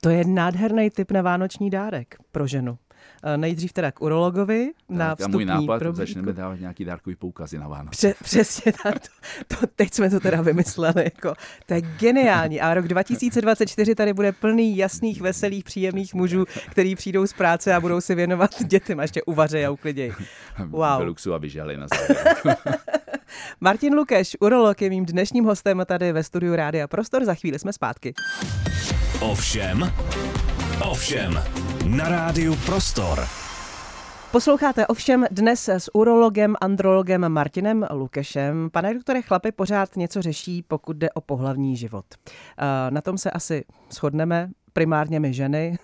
[0.00, 2.78] To je nádherný typ na vánoční dárek pro ženu.
[3.26, 5.96] Eh, nejdřív teda k urologovi tak, na vstupní a můj nápad, probíku.
[5.96, 7.90] začneme dávat nějaký dárkový poukazy na Vánoce.
[7.90, 8.94] Pře- přesně tak.
[9.48, 11.04] To, to, teď jsme to teda vymysleli.
[11.04, 11.34] Jako,
[11.66, 12.60] to je geniální.
[12.60, 17.80] A rok 2024 tady bude plný jasných, veselých, příjemných mužů, kteří přijdou z práce a
[17.80, 20.12] budou si věnovat dětem a ještě uvařejí a uklidějí.
[20.58, 20.98] Wow.
[20.98, 21.86] Veluxu a vyžali na
[23.60, 27.24] Martin Lukeš, urolog, je mým dnešním hostem tady ve studiu Rádia Prostor.
[27.24, 28.14] Za chvíli jsme zpátky.
[29.20, 29.92] Ovšem,
[30.80, 31.40] ovšem,
[31.84, 33.18] na rádiu Prostor.
[34.32, 38.70] Posloucháte ovšem dnes s urologem, andrologem Martinem Lukešem.
[38.70, 42.04] Pane doktore, chlapy pořád něco řeší, pokud jde o pohlavní život.
[42.26, 45.78] Eh, na tom se asi shodneme, primárně my ženy.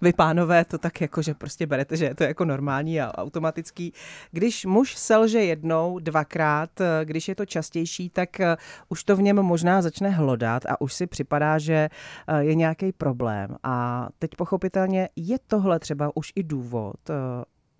[0.00, 3.92] Vy pánové to tak jako, že prostě berete, že je to jako normální a automatický.
[4.30, 8.56] Když muž selže jednou, dvakrát, eh, když je to častější, tak eh,
[8.88, 11.88] už to v něm možná začne hlodat a už si připadá, že
[12.38, 13.56] je nějaký problém.
[13.62, 16.96] A teď pochopitelně je tohle třeba už i důvod,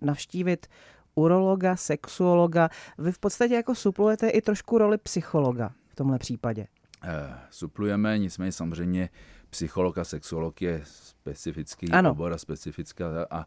[0.01, 0.66] navštívit
[1.14, 2.69] urologa, sexuologa.
[2.99, 6.66] Vy v podstatě jako suplujete i trošku roli psychologa v tomhle případě.
[7.05, 7.11] Uh,
[7.51, 9.09] suplujeme, nicméně samozřejmě
[9.51, 12.11] psycholog a sexuolog je specifický ano.
[12.11, 13.47] obor a specifická a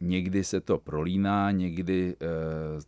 [0.00, 2.28] někdy se to prolíná, někdy uh,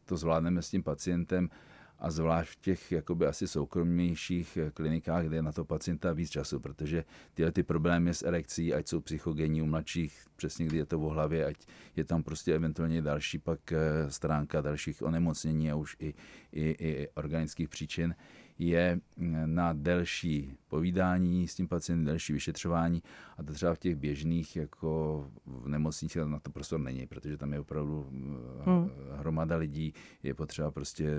[0.05, 1.51] to zvládneme s tím pacientem
[1.99, 6.31] a zvlášť v těch jakoby asi soukromnějších eh, klinikách, kde je na to pacienta víc
[6.31, 10.87] času, protože tyhle ty problémy s erekcí, ať jsou psychogenní u mladších, přesně kdy je
[10.87, 11.57] to v hlavě, ať
[11.97, 16.15] je tam prostě eventuálně další pak eh, stránka dalších onemocnění a už i,
[16.53, 18.15] i, i organických příčin,
[18.59, 23.03] je mm, na delší povídání s tím pacientem, delší vyšetřování
[23.39, 27.53] a to třeba v těch běžných jako v nemocnicích na to prostor není, protože tam
[27.53, 28.91] je opravdu mm, hmm.
[29.13, 31.11] hromada lidí, je potřeba prostě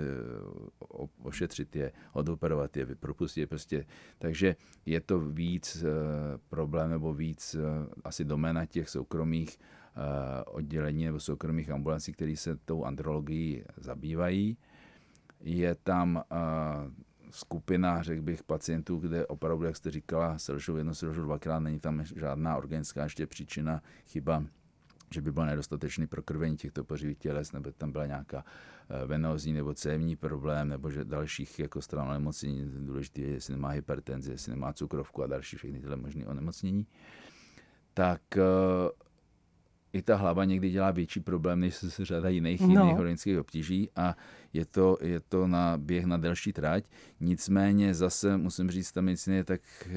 [1.22, 3.84] ošetřit je, odoperovat je, propustit je prostě.
[4.18, 11.04] Takže je to víc eh, problém nebo víc eh, asi doména těch soukromých eh, oddělení
[11.04, 14.56] nebo soukromých ambulancí, které se tou andrologií zabývají.
[15.40, 16.22] Je tam
[17.30, 22.04] skupina, řekl bych, pacientů, kde opravdu, jak jste říkala, selžou jedno, selžou dvakrát, není tam
[22.04, 24.44] žádná organická ještě příčina, chyba,
[25.10, 28.44] že by byl nedostatečný prokrvení těchto pořivých těles, nebo tam byla nějaká
[28.88, 33.68] eh, venózní nebo cévní problém, nebo že dalších jako stran onemocnění, důležité je, jestli nemá
[33.68, 36.86] hypertenzi, jestli nemá cukrovku a další všechny tyhle možné onemocnění,
[37.94, 38.42] tak eh,
[39.96, 42.68] i ta hlava někdy dělá větší problém, než se řada jiných, no.
[42.68, 44.16] jiných chronických obtíží a
[44.52, 46.84] je to, je to na běh na delší trať.
[47.20, 49.96] Nicméně zase musím říct, ta medicína je tak eh,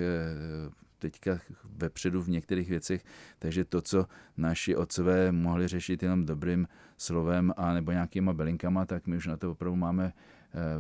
[1.00, 1.40] teďka
[1.78, 3.04] vepředu v některých věcech,
[3.40, 4.06] takže to, co
[4.38, 9.38] naši otcové mohli řešit jenom dobrým slovem a nebo nějakýma belinkama, tak my už na
[9.38, 10.14] to opravdu máme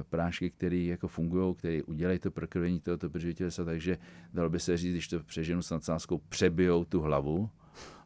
[0.09, 3.97] prášky, které jako fungují, které udělají to prokrvení tohoto preživitelstva, takže
[4.33, 7.49] dalo by se říct, když to přeženu s nadsázkou, přebijou tu hlavu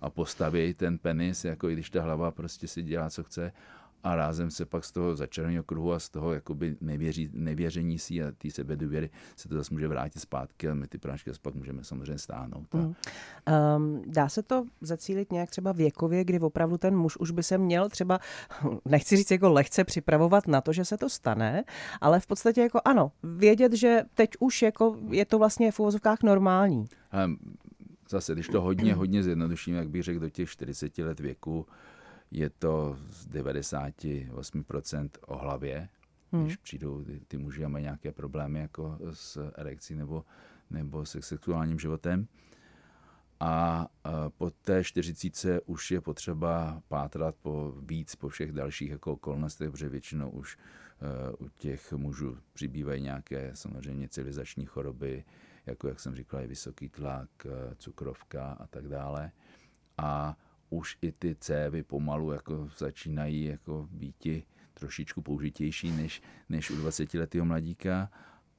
[0.01, 3.51] a postaví ten penis, jako i když ta hlava prostě si dělá, co chce
[4.03, 8.23] a rázem se pak z toho začarného kruhu a z toho jakoby nevěří, nevěření si
[8.23, 11.83] a té sebedůvěry se to zase může vrátit zpátky a my ty prášky pak můžeme
[11.83, 12.73] samozřejmě stáhnout.
[12.73, 12.81] Mm.
[13.75, 17.57] Um, dá se to zacílit nějak třeba věkově, kdy opravdu ten muž už by se
[17.57, 18.19] měl třeba,
[18.85, 21.63] nechci říct jako lehce připravovat na to, že se to stane,
[22.01, 26.23] ale v podstatě jako ano, vědět, že teď už jako je to vlastně v uvozovkách
[26.23, 26.85] normální.
[27.25, 27.37] Um,
[28.13, 31.67] zase, když to hodně, hodně zjednoduším, jak bych řekl, do těch 40 let věku,
[32.31, 35.89] je to z 98% o hlavě,
[36.31, 36.43] hmm.
[36.43, 40.25] když přijdou ty, ty muži a mají nějaké problémy jako s erekcí nebo,
[40.69, 42.27] nebo se sexuálním životem.
[43.39, 43.87] A
[44.37, 49.89] po té 40 už je potřeba pátrat po víc, po všech dalších jako okolnostech, protože
[49.89, 50.57] většinou už
[51.37, 55.23] uh, u těch mužů přibývají nějaké samozřejmě civilizační choroby,
[55.65, 57.29] jako jak jsem říkal, je vysoký tlak,
[57.77, 59.31] cukrovka a tak dále.
[59.97, 60.37] A
[60.69, 67.45] už i ty cévy pomalu jako začínají jako býti trošičku použitější než, než u 20-letého
[67.45, 68.09] mladíka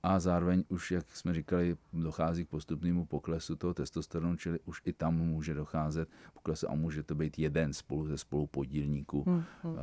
[0.02, 4.92] a zároveň už, jak jsme říkali, dochází k postupnému poklesu toho testosteronu, čili už i
[4.92, 9.74] tam může docházet poklesu a může to být jeden spolu ze spolupodílníků hmm, hmm.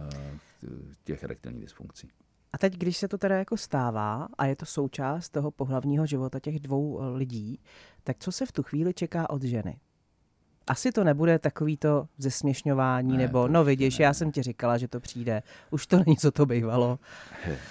[1.03, 2.09] těch erektilních dysfunkcí.
[2.53, 6.39] A teď, když se to teda jako stává a je to součást toho pohlavního života
[6.39, 7.59] těch dvou lidí,
[8.03, 9.79] tak co se v tu chvíli čeká od ženy?
[10.67, 14.05] asi to nebude takový to zesměšňování, ne, nebo no vidíš, ne.
[14.05, 15.43] já jsem ti říkala, že to přijde.
[15.69, 16.99] Už to není, co to bývalo.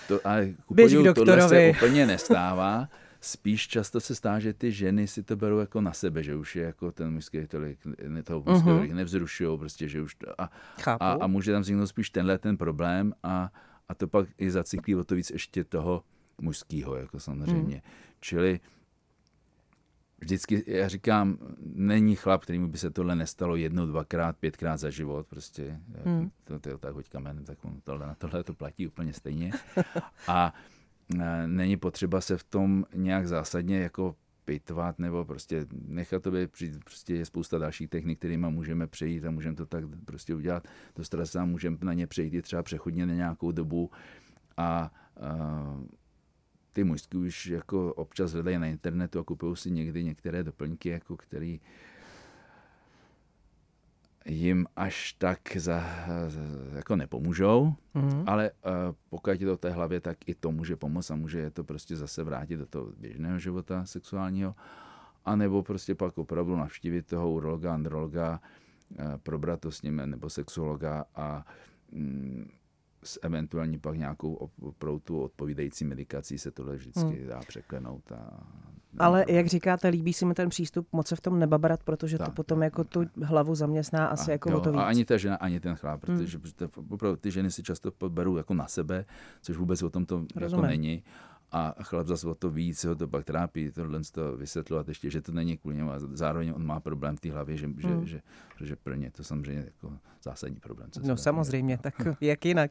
[0.09, 1.41] To, ale Běž k doktorovi.
[1.41, 2.89] Tohle se úplně nestává.
[3.21, 6.57] Spíš často se stá, že ty ženy si to berou jako na sebe, že už
[6.57, 7.79] je jako ten mužský tolik,
[8.25, 8.77] toho mužského uh-huh.
[8.77, 10.51] tolik nevzrušují, prostě, že už a,
[11.01, 13.53] a, a, může tam vzniknout spíš tenhle ten problém a,
[13.91, 16.05] a to pak i zacyklí o to víc ještě toho
[16.41, 17.77] mužského, jako samozřejmě.
[17.77, 17.91] Uh-huh.
[18.21, 18.61] Čili
[20.19, 25.27] vždycky, já říkám, není chlap, kterýmu by se tohle nestalo jednou, dvakrát, pětkrát za život,
[25.27, 26.31] prostě, hmm.
[26.45, 29.53] to, to, tak hoď kamen, tak on tohle, na tohle to platí úplně stejně.
[30.29, 30.55] A
[31.21, 34.17] e, není potřeba se v tom nějak zásadně jako
[34.51, 36.51] pitvat nebo prostě nechat to být,
[36.85, 40.69] prostě je spousta dalších technik, kterými můžeme přejít a můžeme to tak prostě udělat.
[40.95, 43.91] To stresa můžeme na ně přejít i třeba přechodně na nějakou dobu
[44.57, 44.91] a, a
[46.73, 51.17] ty mužský už jako občas hledají na internetu a kupují si někdy některé doplňky, jako
[51.17, 51.61] který
[54.27, 55.85] jim až tak za,
[56.75, 58.25] jako nepomůžou, mm-hmm.
[58.27, 61.39] ale uh, pokud je to v té hlavě, tak i to může pomoct a může
[61.39, 64.55] je to prostě zase vrátit do toho běžného života sexuálního,
[65.25, 68.41] a nebo prostě pak opravdu navštívit toho urologa, androloga,
[68.91, 71.47] uh, probrat to s ním, nebo sexuologa a
[71.93, 72.49] um,
[73.05, 77.27] s eventuální pak nějakou opravdu tu odpovídající medikací se tohle vždycky hmm.
[77.27, 78.13] dá překlenout.
[78.13, 78.47] A,
[78.99, 82.29] Ale jak říkáte, líbí si mi ten přístup moc se v tom nebabrat, protože tak,
[82.29, 84.81] to potom tak, jako tu hlavu zaměstná asi a, jako jo, o to víc.
[84.81, 86.85] A ani ta žena, ani ten chlap, protože hmm.
[86.91, 89.05] opravdu ty ženy si často berou jako na sebe,
[89.43, 91.03] což vůbec o tom to jako není
[91.53, 95.23] a chlap zase o to víc, ho to pak trápí, tohle to vysvětlovat ještě, že
[95.23, 98.07] to není kvůli němu a zároveň on má problém v té hlavě, že, hmm.
[98.07, 98.21] že,
[98.57, 100.91] že, že pro ně to samozřejmě jako zásadní problém.
[101.03, 102.71] No samozřejmě, tak jak jinak.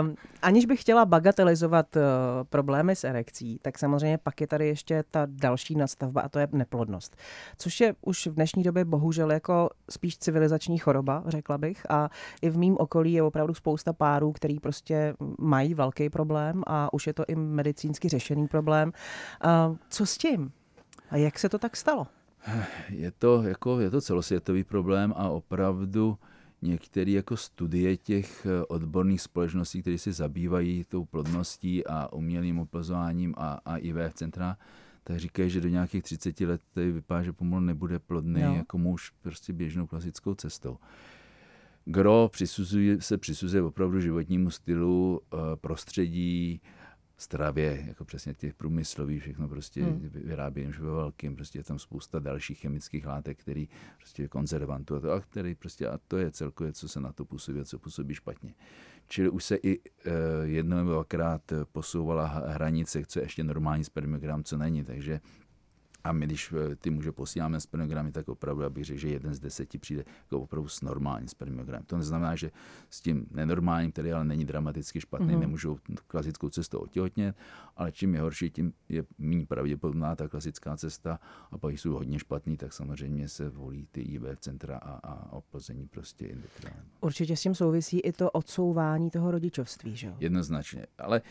[0.00, 2.02] Um, aniž bych chtěla bagatelizovat uh,
[2.44, 6.48] problémy s erekcí, tak samozřejmě pak je tady ještě ta další nastavba a to je
[6.52, 7.16] neplodnost.
[7.58, 11.90] Což je už v dnešní době bohužel jako spíš civilizační choroba, řekla bych.
[11.90, 12.08] A
[12.42, 17.06] i v mém okolí je opravdu spousta párů, který prostě mají velký problém a už
[17.06, 18.92] je to i medicínsky řešený problém.
[19.44, 20.52] Uh, co s tím?
[21.10, 22.06] A jak se to tak stalo?
[22.88, 26.18] Je to, jako, je to celosvětový problém a opravdu
[26.62, 33.34] některé jako studie těch eh, odborných společností, které se zabývají tou plodností a umělým oplozováním
[33.36, 34.56] a, a IVF centra,
[35.04, 38.54] tak říkají, že do nějakých 30 let vypadá, že pomalu nebude plodný no.
[38.54, 40.78] jako muž prostě běžnou klasickou cestou.
[41.84, 46.60] Gro přisuzuje, se přisuzuje opravdu životnímu stylu, eh, prostředí,
[47.16, 50.10] stravě, jako přesně těch průmyslových, všechno prostě hmm.
[50.14, 55.12] vyrábí ve velkým, prostě je tam spousta dalších chemických látek, který prostě konzervantů a to,
[55.12, 58.54] a který prostě, a to je celkově, co se na to působí, co působí špatně.
[59.08, 59.80] Čili už se i e,
[60.42, 65.20] jednou nebo dvakrát posouvala hranice, co je ještě normální spermiogram, co není, takže
[66.04, 69.40] a my, když eh, ty muže posíláme spermiogramy, tak opravdu, abych řekl, že jeden z
[69.40, 71.84] deseti přijde jako opravdu s normálním spermiogramem.
[71.86, 72.50] To neznamená, že
[72.90, 75.38] s tím nenormálním, který ale není dramaticky špatný, mm-hmm.
[75.38, 77.36] nemůžou klasickou cestou otěhotnět,
[77.76, 82.18] ale čím je horší, tím je méně pravděpodobná ta klasická cesta a pak jsou hodně
[82.18, 86.42] špatný, tak samozřejmě se volí ty IVF centra a, a oplození prostě in
[87.00, 90.14] Určitě s tím souvisí i to odsouvání toho rodičovství, že jo?
[90.18, 91.22] Jednoznačně, ale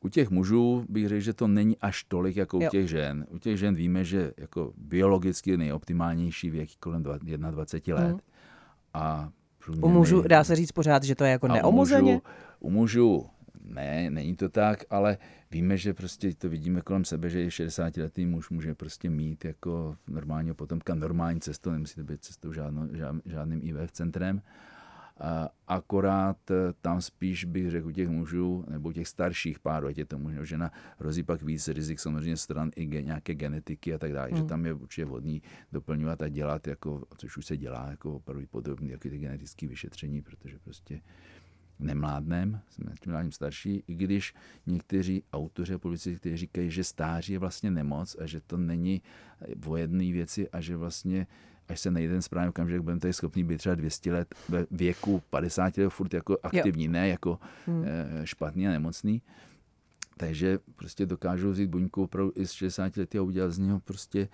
[0.00, 2.68] U těch mužů bych řekl, že to není až tolik jako u Jo.
[2.70, 3.26] těch žen.
[3.30, 8.10] U těch žen víme, že jako biologicky nejoptimálnější věk kolem dva- 21 let.
[8.12, 8.20] Mhm.
[8.94, 9.32] A
[9.80, 12.20] U mužů dá se říct pořád, že to je jako a u mužů-
[12.60, 13.26] U mužů
[13.64, 15.18] ne, není to tak, ale
[15.50, 19.96] víme, že prostě to vidíme kolem sebe, že i 60-letý muž může prostě mít jako
[20.08, 24.42] normálního potomka normální cestou, nemusí to být cestou žádno, žád, žádným IVF centrem.
[25.20, 29.98] A akorát eh, tam spíš bych řekl u těch mužů nebo těch starších párů, ať
[29.98, 33.94] je to muž nebo žena, hrozí pak víc rizik samozřejmě stran i ge, nějaké genetiky
[33.94, 37.56] a tak dále, že tam je určitě vhodný doplňovat a dělat, jako, což už se
[37.56, 41.00] dělá, jako opravdu podobný, jako ty genetické vyšetření, protože prostě
[41.78, 44.34] nemládnem, jsme tím mládím starší, i když
[44.66, 49.02] někteří autoři a politici, kteří říkají, že stáří je vlastně nemoc a že to není
[49.66, 51.26] o jedné věci a že vlastně
[51.68, 55.22] až se najde ten správný okamžik, budeme tady schopni být třeba 200 let ve věku
[55.30, 56.90] 50 let furt jako aktivní, jo.
[56.90, 57.84] ne jako hmm.
[58.24, 59.22] špatný a nemocný.
[60.16, 64.28] Takže prostě dokážou vzít buňku opravdu i z 60 lety a udělat z něho prostě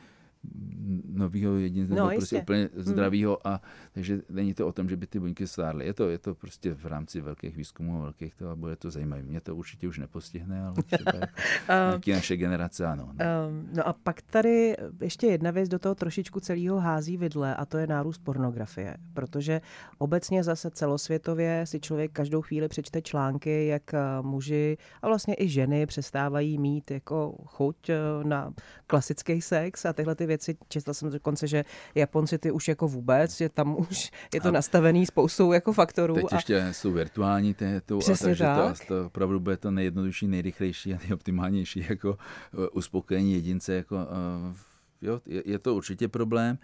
[1.15, 3.61] nového jedince, No, no, prostě úplně zdravého a
[3.93, 5.87] takže není to o tom, že by ty buňky stárly.
[5.87, 9.23] Je to, je to prostě v rámci velkých výzkumů, velkých to a bude to zajímavé.
[9.23, 11.13] Mě to určitě už nepostihne, ale třeba
[11.69, 13.13] jako nějaký naše generace ano.
[13.13, 13.25] No.
[13.49, 17.65] Um, no a pak tady ještě jedna věc do toho trošičku celého hází vidle a
[17.65, 19.61] to je nárůst pornografie, protože
[19.99, 25.49] obecně zase celosvětově si člověk každou chvíli přečte články, jak eh, muži a vlastně i
[25.49, 28.55] ženy přestávají mít jako chuť eh, na
[28.87, 30.34] klasický sex a tyhle ty věci.
[30.69, 34.51] Četla jsem dokonce, že Japonci ty už jako vůbec, že tam už je to A-
[34.51, 36.15] nastavený spoustou jako faktorů.
[36.15, 37.55] Teď a ještě jsou virtuální
[37.87, 38.79] to, a takže tak.
[38.79, 43.75] to, to opravdu bude to nejjednodušší, nejrychlejší a nejoptimálnější jako eh, uspokojení jedince.
[43.75, 44.55] Jako, eh,
[45.03, 46.59] jo, je, je, to určitě problém.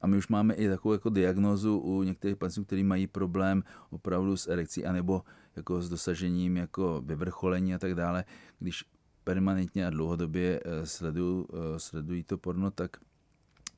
[0.00, 4.36] A my už máme i takovou jako diagnózu u některých pacientů, kteří mají problém opravdu
[4.36, 5.22] s erekcí anebo
[5.56, 8.24] jako s dosažením jako vyvrcholení a tak dále.
[8.58, 8.84] Když
[9.24, 12.96] permanentně a dlouhodobě eh, sledují, sledují to porno, tak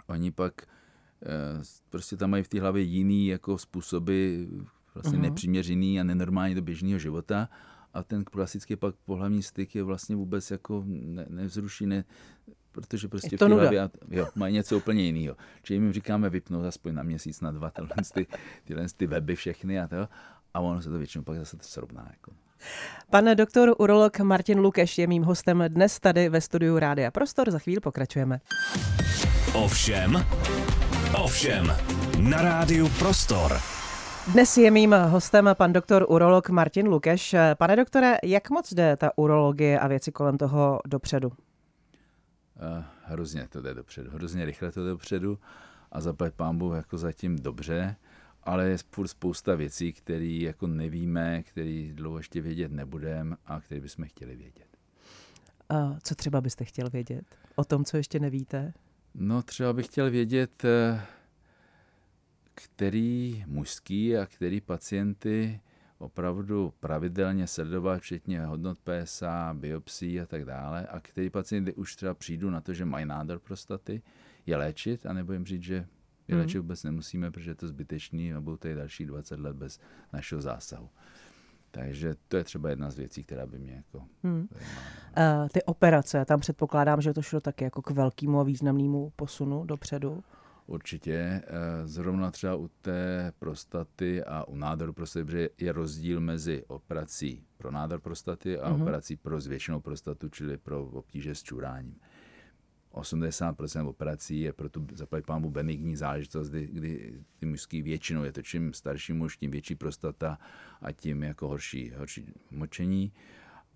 [0.08, 4.44] oni pak eh, prostě tam mají v té hlavě jiný jako způsoby
[4.94, 5.22] vlastně Mhm.
[5.22, 7.48] nepřiměřený a nenormální do běžného života
[7.94, 12.04] a ten klasický pak pohlavní styk je vlastně vůbec jako ne, nevzruší, ne,
[12.72, 15.36] protože prostě v té hlavě a- jo, mají něco úplně jiného.
[15.62, 18.26] Čili jim říkáme vypnout aspoň na měsíc, na dva, tyhle, ty,
[18.64, 20.08] tyhle ty weby všechny a to
[20.54, 22.08] a ono se to většinou pak zase to srovná.
[22.10, 22.32] Jako.
[23.10, 27.50] Pan doktor urolog Martin Lukeš je mým hostem dnes tady ve studiu Rádia Prostor.
[27.50, 28.40] Za chvíli pokračujeme.
[29.54, 30.12] Ovšem,
[31.24, 31.72] ovšem,
[32.20, 33.52] na rádiu Prostor.
[34.32, 37.34] Dnes je mým hostem pan doktor urolog Martin Lukeš.
[37.58, 41.28] Pane doktore, jak moc jde ta urologie a věci kolem toho dopředu?
[41.28, 41.34] Uh,
[43.04, 45.38] hrozně to jde dopředu, hrozně rychle to jde dopředu
[45.92, 47.96] a zaplať pámbu jako zatím dobře,
[48.42, 53.80] ale je furt spousta věcí, které jako nevíme, které dlouho ještě vědět nebudeme a které
[53.80, 54.68] bychom chtěli vědět.
[55.68, 57.24] A co třeba byste chtěl vědět
[57.56, 58.72] o tom, co ještě nevíte?
[59.14, 61.00] No třeba bych chtěl vědět, eh,
[62.54, 65.60] který mužský a který pacienty
[65.98, 72.14] opravdu pravidelně sledovat, včetně hodnot PSA, biopsí a tak dále, a který pacienty už třeba
[72.14, 74.02] přijdu na to, že mají nádor prostaty,
[74.46, 75.74] je léčit, anebo jim říct, že
[76.28, 76.38] je Mhm.
[76.38, 79.80] léčit vůbec nemusíme, protože je to zbytečný a budou tady další 20 let bez
[80.12, 80.90] našeho zásahu.
[81.70, 84.48] Takže to je třeba jedna z věcí, která by mě jako Hmm.
[84.50, 85.42] zajímala.
[85.42, 89.64] Uh, ty operace, tam předpokládám, že to šlo taky jako k velkému a významnému posunu
[89.64, 90.22] dopředu.
[90.66, 91.12] Určitě.
[91.14, 91.42] eh,
[91.86, 97.70] Zrovna třeba u té prostaty a u nádoru prostaty, protože je rozdíl mezi operací pro
[97.70, 98.82] nádor prostaty a Mhm.
[98.82, 101.96] operací pro zvětšenou prostatu, čili pro obtíže s čuráním.
[103.00, 108.32] 80% operací je pro tu zaplať pámu benigní záležitost, kdy, kdy ty mužský většinou je
[108.32, 110.38] to čím starší muž, tím větší prostata
[110.82, 113.12] a tím jako horší, horší močení.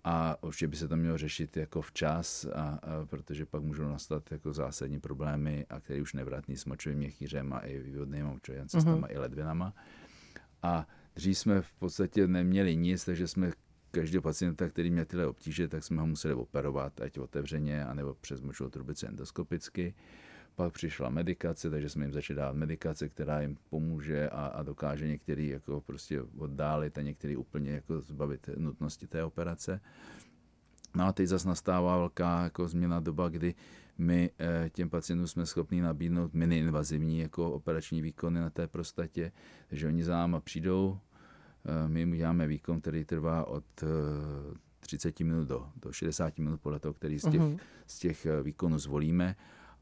[0.03, 4.31] A určitě by se to mělo řešit jako včas, a, a, protože pak můžou nastat
[4.31, 9.07] jako zásadní problémy, a které už nevratný s močovým měchýřem a i vývodnýma močovým cestama,
[9.07, 9.15] mm-hmm.
[9.15, 9.73] i ledvinama.
[10.61, 13.51] A dřív jsme v podstatě neměli nic, takže jsme
[13.93, 18.41] každého pacienta, který měl tyhle obtíže, tak jsme ho museli operovat, ať otevřeně, anebo přes
[18.41, 19.93] močovou trubici endoskopicky.
[20.55, 25.07] Pak přišla medikace, takže jsme jim začali dávat medikace, která jim pomůže a, a dokáže
[25.07, 29.81] některý jako prostě oddálit a některý úplně jako zbavit nutnosti té operace.
[30.95, 33.55] No a teď zase nastává velká jako změna doba, kdy
[33.97, 39.31] my eh, těm pacientům jsme schopni nabídnout mini-invazivní jako operační výkony na té prostatě,
[39.69, 40.99] takže oni za náma přijdou,
[41.87, 43.87] my jim uděláme výkon, který trvá od eh,
[44.79, 47.57] 30 minut do, do 60 minut podle toho, který z těch, Mhm.
[47.87, 49.35] z těch eh, výkonů zvolíme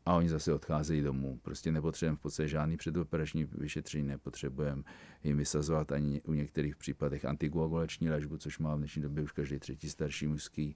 [0.05, 1.39] a oni zase odcházejí domů.
[1.41, 4.83] Prostě nepotřebujeme v podstatě žádný předoperační vyšetření, nepotřebujeme
[5.23, 9.59] jim vysazovat ani u některých případech antikoagulační léčbu, což má v dnešní době už každý
[9.59, 10.75] třetí starší mužský.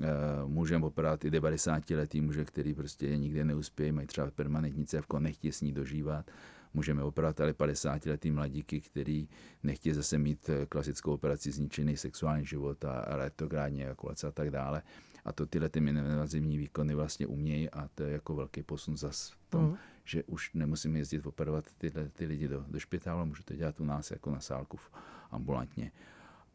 [0.00, 0.06] Eh,
[0.46, 5.52] můžeme operovat i 90 letý muže, který prostě nikde neuspějí, mají třeba permanentní cévko, nechtějí
[5.52, 6.30] s ní dožívat.
[6.74, 9.28] Můžeme operovat ale 50 letý mladíky, který
[9.62, 14.82] nechtějí zase mít eh, klasickou operaci zničený sexuální život a retrográdní ejakulace a tak dále
[15.28, 19.30] a to tyhle ty minimalizivní výkony vlastně umějí a to je jako velký posun zas
[19.30, 19.76] v tom, mm.
[20.04, 23.84] že už nemusím jezdit operovat tyhle ty lidi do, do špitálu, můžu to dělat u
[23.84, 24.90] nás jako na sálku v,
[25.30, 25.92] ambulantně.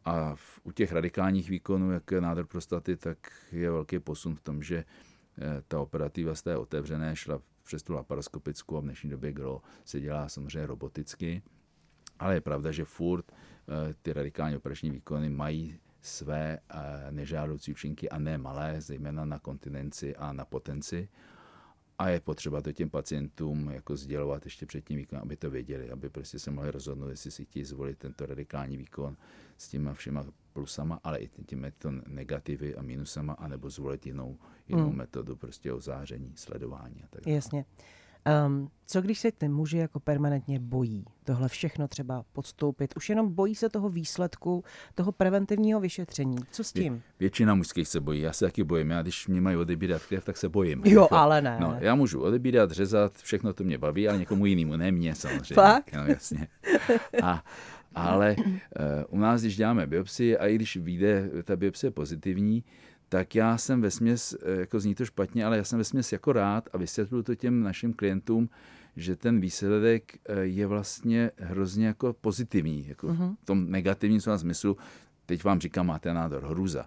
[0.06, 3.18] A v, u těch radikálních výkonů, jak je nádor prostaty, tak
[3.52, 7.94] je velký posun v tom, že eh, ta operativa z té otevřené šla přes tu
[7.94, 11.44] laparoskopickou a v dnešní době gro se dělá samozřejmě roboticky.
[12.20, 18.10] Ale je pravda, že furt eh, ty radikální operační výkony mají své eh, nežádoucí účinky
[18.10, 21.10] a ne malé, zejména na kontinenci a na potenci.
[22.00, 25.92] A je potřeba to těm pacientům jako sdělovat ještě před tím výkonem, aby to věděli,
[25.92, 29.18] aby prostě se mohli rozhodnout, jestli si chtějí zvolit tento radikální výkon
[29.58, 34.38] s těma všema plusama, ale i těmi to negativy a minusama, anebo zvolit jinou,
[34.68, 34.98] jinou hmm.
[34.98, 37.36] metodu prostě o záření, sledování a tak dále.
[37.36, 37.66] Jasně.
[38.48, 42.94] Um, co když se ty muži jako permanentně bojí tohle všechno třeba podstoupit?
[42.98, 44.64] Už jenom bojí se toho výsledku,
[44.96, 46.38] toho preventivního vyšetření.
[46.52, 46.94] Co s tím?
[46.94, 48.22] Vě, většina mužských se bojí.
[48.22, 48.90] Já se taky bojím.
[48.90, 50.82] Já když mě mají odebírat krev, tak se bojím.
[50.86, 51.58] Jo, jako, ale ne.
[51.62, 55.56] No, já můžu odebírat, řezat, všechno to mě baví, ale někomu jinému, ne mě samozřejmě.
[55.56, 55.94] Fakt?
[55.94, 56.48] No, jasně.
[57.24, 57.44] A,
[57.96, 58.46] ale uh,
[59.10, 62.64] u nás, když děláme biopsii a i když vyjde ta biopsie pozitivní,
[63.14, 66.12] tak já jsem ve směs, eh, jako zní to špatně, ale já jsem ve směs
[66.12, 68.50] jako rád a vysvětluji to těm našim klientům,
[68.96, 73.08] že ten výsledek eh, je vlastně hrozně jako pozitivní, jako
[73.42, 74.78] v tom negativním slova smyslu.
[75.26, 76.86] Teď vám říkám, máte nádor, hruza.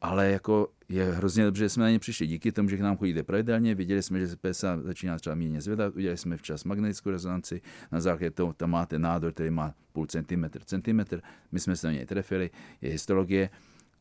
[0.00, 2.26] Ale jako je hrozně dobře, že jsme na ně přišli.
[2.26, 5.60] Díky tomu, že k nám chodíte pravidelně, viděli jsme, že se PSA začíná třeba méně
[5.60, 7.60] zvedat, udělali jsme včas magnetickou rezonanci,
[7.92, 11.22] na základě toho tam máte nádor, který má půl centimetr, centimetr,
[11.52, 13.50] my jsme se na něj trefili, je histologie,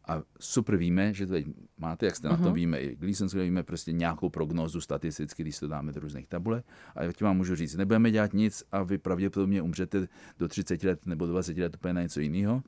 [0.07, 1.45] a super víme, že tady
[1.77, 2.31] máte, jak jste uh-huh.
[2.31, 2.53] na tom mhm.
[2.53, 6.65] víme, i Gleason, víme prostě nějakou prognózu statisticky, když to dáme do různých tabulek.
[6.95, 10.07] A já ti vám můžu říct, nebudeme dělat nic a vy pravděpodobně umřete
[10.39, 12.63] do 30 let nebo 20 let úplně na něco jiného.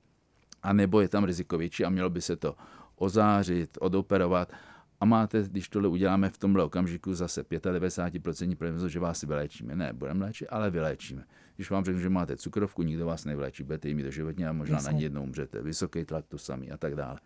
[0.64, 2.56] A nebo je tam riziko větší a mělo by se to
[2.96, 4.52] ozářit, odoperovat
[5.00, 9.76] a máte, když tohle uděláme v tomhle okamžiku, zase 95% pravděpodobnost, že vás vyléčíme.
[9.76, 11.26] Ne, budeme léčit, ale vyléčíme.
[11.56, 14.92] Když vám řeknu, že máte cukrovku, nikdo vás nevyléčí, budete mít doživotně a možná Jasně.
[14.92, 15.62] na ní jednou umřete.
[15.62, 17.20] Vysoký tlak to samý a tak dále.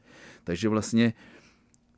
[0.43, 1.13] Takže vlastně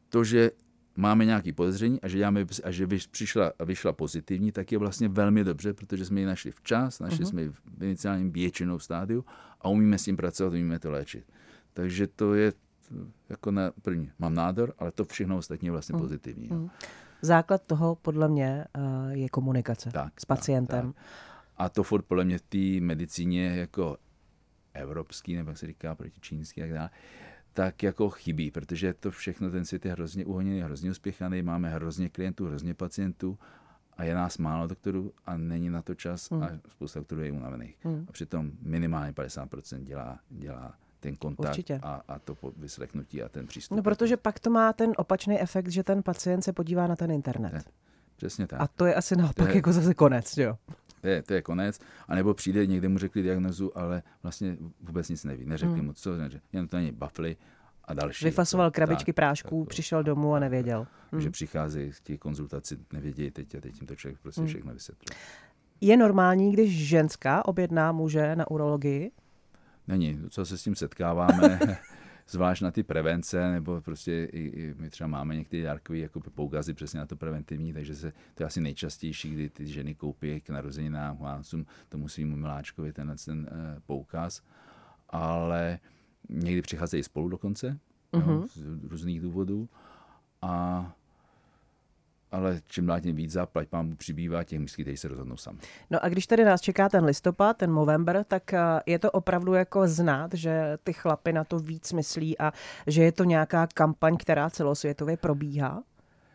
[0.09, 0.51] to, že
[0.95, 5.43] máme nějaké podezření a že, děláme, a že přišla vyšla pozitivní, tak je vlastně velmi
[5.43, 7.29] dobře, protože jsme ji našli včas, našli uh-huh.
[7.29, 9.25] jsme ji v iniciálním většinou stádiu
[9.61, 11.31] a umíme s tím pracovat, umíme to léčit.
[11.73, 12.53] Takže to je
[13.29, 16.01] jako na první, mám nádor, ale to všechno ostatní je vlastně mm.
[16.01, 16.47] pozitivní.
[16.47, 16.69] Mm.
[17.21, 20.93] Základ toho podle mě uh, je komunikace tak, s pacientem.
[20.93, 21.05] Tak, tak.
[21.57, 23.97] A to furt podle mě v té medicíně jako
[24.73, 26.89] evropský, nebo jak se říká, proti čínský a tak dále,
[27.53, 32.09] tak jako chybí, protože to všechno, ten svět je hrozně uhoněný, hrozně uspěchaný, máme hrozně
[32.09, 33.39] klientů, hrozně pacientů
[33.97, 36.43] a je nás málo doktorů a není na to čas hmm.
[36.43, 37.77] a spousta doktorů je unavených.
[37.83, 38.05] Hmm.
[38.09, 43.77] A přitom minimálně 50% dělá, dělá ten kontakt a, a to vyslechnutí a ten přístup.
[43.77, 47.11] No, protože pak to má ten opačný efekt, že ten pacient se podívá na ten
[47.11, 47.53] internet.
[47.53, 47.63] Ne,
[48.15, 48.61] přesně tak.
[48.61, 50.57] A to je asi naopak je, jako zase konec, jo?
[51.01, 51.79] To je, to je konec.
[52.07, 55.45] A nebo přijde, někde mu řekli diagnozu, ale vlastně vůbec nic neví.
[55.45, 55.85] Neřekli hmm.
[55.85, 56.11] mu, co.
[56.53, 57.37] Jen to není bafly
[57.85, 58.25] a další.
[58.25, 60.87] Vyfasoval krabičky tak, prášků, tak, přišel domů a nevěděl.
[61.11, 61.21] Hmm.
[61.21, 64.47] Že přichází k těch konzultaci, nevědějí teď a teď jim to člověk prostě hmm.
[64.47, 65.19] všechno vysvětluje.
[65.81, 69.11] Je normální, když ženská objedná muže na urologii?
[69.91, 70.19] Není.
[70.29, 71.59] Co se s tím setkáváme,
[72.27, 76.73] zvlášť na ty prevence, nebo prostě i, i my třeba máme některé dárkové jako poukazy
[76.73, 80.49] přesně na to preventivní, takže se, to je asi nejčastější, kdy ty ženy koupí k
[80.49, 84.41] narozeninám mládcům tomu svým miláčkovi tenhle ten uh, poukaz,
[85.09, 85.79] ale
[86.29, 87.79] někdy přicházejí spolu dokonce,
[88.13, 88.31] uh-huh.
[88.31, 88.47] jo, mhm.
[88.47, 89.69] z různých důvodů
[90.41, 90.95] a
[92.31, 95.59] ale čím dál tím víc zaplať pán přibývá těch mužských, kteří se rozhodnou sami.
[95.89, 99.53] No a když tady nás čeká ten listopad, ten november, tak eh, je to opravdu
[99.53, 102.53] jako znát, že ty chlapy na to víc myslí a
[102.87, 105.83] že je to nějaká kampaň, která celosvětově probíhá?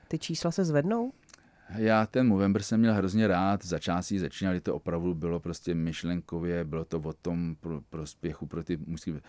[0.09, 1.12] Ty čísla se zvednou?
[1.76, 6.64] Já ten Movember jsem měl hrozně rád, za částí začínali to opravdu bylo prostě myšlenkově,
[6.64, 9.20] bylo to o tom pro, prospěchu pro ty mužské.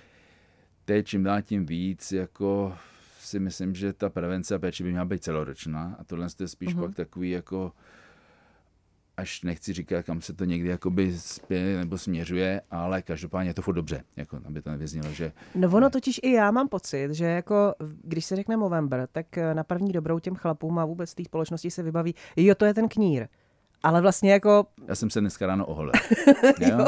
[0.85, 2.77] Teď čím dál tím víc, jako
[3.19, 6.75] si myslím, že ta prevence a péče by měla být celoročná a tohle je spíš
[6.75, 6.81] uh-huh.
[6.81, 7.71] pak takový jako
[9.17, 13.61] až nechci říkat, kam se to někdy jakoby spěje nebo směřuje, ale každopádně je to
[13.61, 15.31] furt dobře, jako, aby to nevěznilo, že...
[15.55, 19.63] No ono totiž i já mám pocit, že jako, když se řekne Movember, tak na
[19.63, 23.27] první dobrou těm chlapům a vůbec té společnosti se vybaví, jo, to je ten knír.
[23.83, 24.65] Ale vlastně jako...
[24.87, 25.91] Já jsem se dneska ráno oholil.
[26.59, 26.85] jo,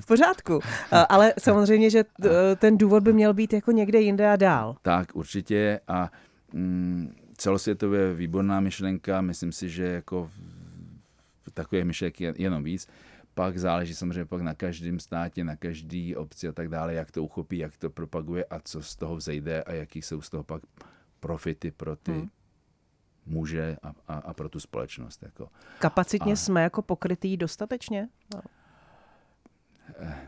[0.00, 0.60] v pořádku.
[1.08, 2.04] Ale samozřejmě, že
[2.56, 4.76] ten důvod by měl být jako někde jinde a dál.
[4.82, 5.80] Tak, určitě.
[5.88, 6.10] A
[6.52, 9.20] mm, celosvětově výborná myšlenka.
[9.20, 10.30] Myslím si, že jako
[11.54, 12.88] takové myšlenky je jenom víc.
[13.34, 17.24] Pak záleží samozřejmě pak na každém státě, na každý obci a tak dále, jak to
[17.24, 20.62] uchopí, jak to propaguje a co z toho vzejde a jaký jsou z toho pak
[21.20, 22.28] profity pro ty hmm
[23.28, 25.22] muže a, a, a pro tu společnost.
[25.22, 25.48] Jako.
[25.78, 28.08] Kapacitně a, jsme jako pokrytý dostatečně?
[28.34, 28.40] No.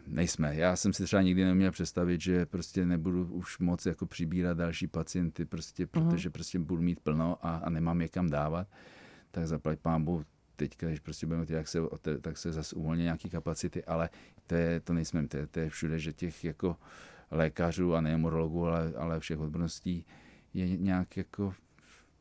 [0.07, 0.57] Nejsme.
[0.57, 4.87] Já jsem si třeba nikdy neměl představit, že prostě nebudu už moc jako přibírat další
[4.87, 5.89] pacienty, prostě, mhm.
[5.91, 6.33] protože mm.
[6.33, 8.69] prostě budu mít plno a, a nemám je kam dávat.
[9.31, 10.25] Tak zaplať pámbu
[10.57, 11.79] teďka, když prostě budeme tak se,
[12.21, 14.11] tak se zase uvolní nějaké kapacity, ale
[14.47, 16.77] to, je, to nejsme, to je, to je všude, že těch jako
[17.31, 18.27] lékařů a nejen
[18.67, 20.07] ale, ale všech odborností
[20.55, 21.55] je nějak jako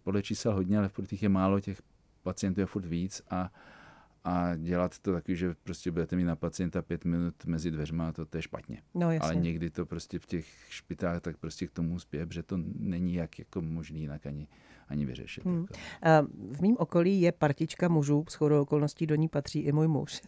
[0.09, 1.81] podle čísel hodně, ale v těch je málo, těch
[2.23, 3.51] pacientů je furt víc a,
[4.23, 8.25] a dělat to taky, že prostě budete mít na pacienta pět minut mezi dveřma, to,
[8.25, 8.81] to je špatně.
[8.93, 9.25] No, jasně.
[9.25, 13.13] Ale někdy to prostě v těch špitách tak prostě k tomu uspěje, že to není
[13.13, 14.47] jak jako možný jinak ani,
[14.87, 15.45] ani vyřešit.
[15.45, 15.59] Hmm.
[15.59, 15.73] Jako.
[16.51, 20.21] V mém okolí je partička mužů, s chodou okolností do ní patří i můj muž,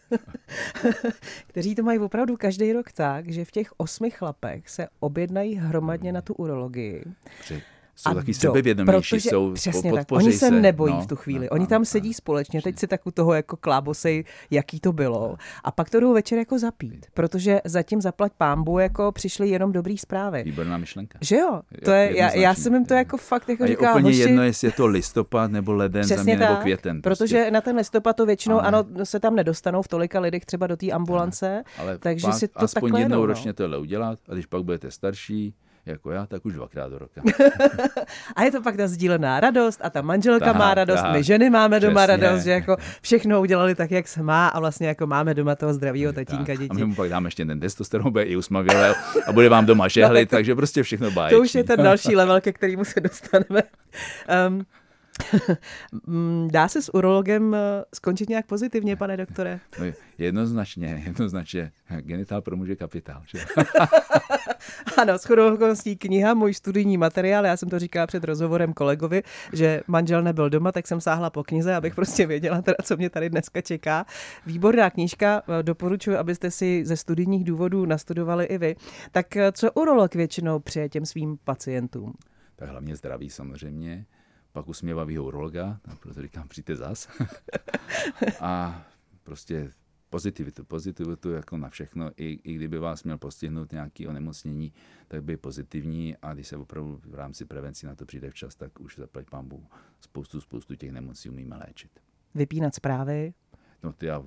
[1.46, 6.10] kteří to mají opravdu každý rok tak, že v těch osmi chlapech se objednají hromadně
[6.10, 6.14] hmm.
[6.14, 7.04] na tu urologii.
[7.40, 7.62] Při
[8.02, 11.16] jsou a taky sebevědomější, protože, jsou přesně tak, oni se, se nebojí no, v tu
[11.16, 11.44] chvíli.
[11.46, 14.80] No, oni tam no, sedí no, společně, teď si tak u toho jako klábosej, jaký
[14.80, 15.36] to bylo.
[15.64, 19.98] A pak to jdou večer jako zapít, protože zatím zaplať pámbu jako přišly jenom dobrý
[19.98, 20.42] zprávy.
[20.42, 21.18] Výborná myšlenka.
[21.22, 21.60] Že jo?
[21.84, 24.42] To je, já, já jsem jim to jako fakt jako říkala, je úplně hoši, jedno,
[24.42, 27.02] jestli je to listopad nebo leden za mě, nebo květen.
[27.02, 27.24] Prostě.
[27.24, 30.76] Protože na ten listopad to většinou, ano, se tam nedostanou v tolika lidech třeba do
[30.76, 33.26] té ambulance, ale takže si to aspoň jednou no.
[33.26, 35.54] ročně tohle udělat a když pak budete starší,
[35.86, 37.22] jako já, tak už dvakrát do roka.
[38.36, 41.22] a je to pak ta sdílená radost a ta manželka tak, má radost, tak, my
[41.22, 41.88] ženy máme přesně.
[41.88, 45.54] doma radost, že jako všechno udělali tak, jak se má a vlastně jako máme doma
[45.54, 46.70] toho zdravého tatínka dětí.
[46.70, 48.94] A my mu pak dáme ještě ten testosteron, bude i usmavěle
[49.26, 51.38] a bude vám doma žehlit, no, takže prostě všechno báječný.
[51.38, 53.62] To už je ten další level, ke kterému se dostaneme.
[54.48, 54.66] Um,
[56.50, 57.58] Dá se s urologem eh,
[57.94, 59.60] skončit nějak pozitivně, pane doktore?
[59.78, 59.86] No,
[60.18, 61.72] jednoznačně, jednoznačně.
[62.00, 63.22] Genitál pro muže kapitál.
[63.26, 63.38] Že?
[64.98, 69.80] ano, s okolností kniha, můj studijní materiál, já jsem to říkala před rozhovorem kolegovi, že
[69.86, 73.30] manžel nebyl doma, tak jsem sáhla po knize, abych prostě věděla, teda, co mě tady
[73.30, 74.06] dneska čeká.
[74.46, 78.76] Výborná knížka, eh, doporučuji, abyste si ze studijních důvodů nastudovali i vy.
[79.12, 82.14] Tak eh, co urolog většinou přeje těm svým pacientům?
[82.56, 84.06] Tak hlavně zdraví samozřejmě
[84.52, 87.08] pak usměvavýho urologa, proto říkám, přijďte zas.
[88.40, 88.82] a
[89.22, 89.70] prostě
[90.10, 94.72] pozitivitu, pozitivitu jako na všechno, i, i kdyby vás měl postihnout nějaké onemocnění,
[95.08, 98.80] tak by pozitivní a když se opravdu v rámci prevenci na to přijde včas, tak
[98.80, 99.66] už zaplať pambu
[100.00, 102.00] spoustu, spoustu těch nemocí umíme léčit.
[102.34, 103.34] Vypínat zprávy?
[103.82, 104.18] No ty já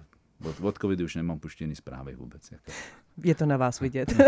[0.43, 2.51] od, od covidu už nemám puštěný zprávy vůbec.
[2.51, 2.71] Jako.
[3.24, 4.13] Je to na vás vidět.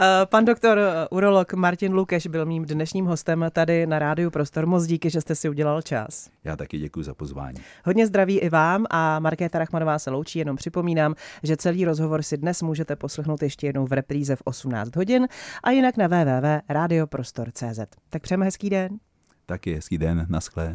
[0.00, 4.66] Eh, pan doktor, eh, urolog Martin Lukeš byl mým dnešním hostem tady na Rádiu Prostor.
[4.66, 6.30] Moc díky, že jste si udělal čas.
[6.44, 7.58] Já taky děkuji za pozvání.
[7.84, 12.36] Hodně zdraví i vám a Markéta Rachmanová se loučí, jenom připomínám, že celý rozhovor si
[12.36, 15.28] dnes můžete poslechnout ještě jednou v repríze v 18 hodin
[15.62, 17.80] a jinak na www.radioprostor.cz.
[18.10, 18.98] Tak přejeme hezký den.
[19.46, 20.72] Taky hezký den, naschle.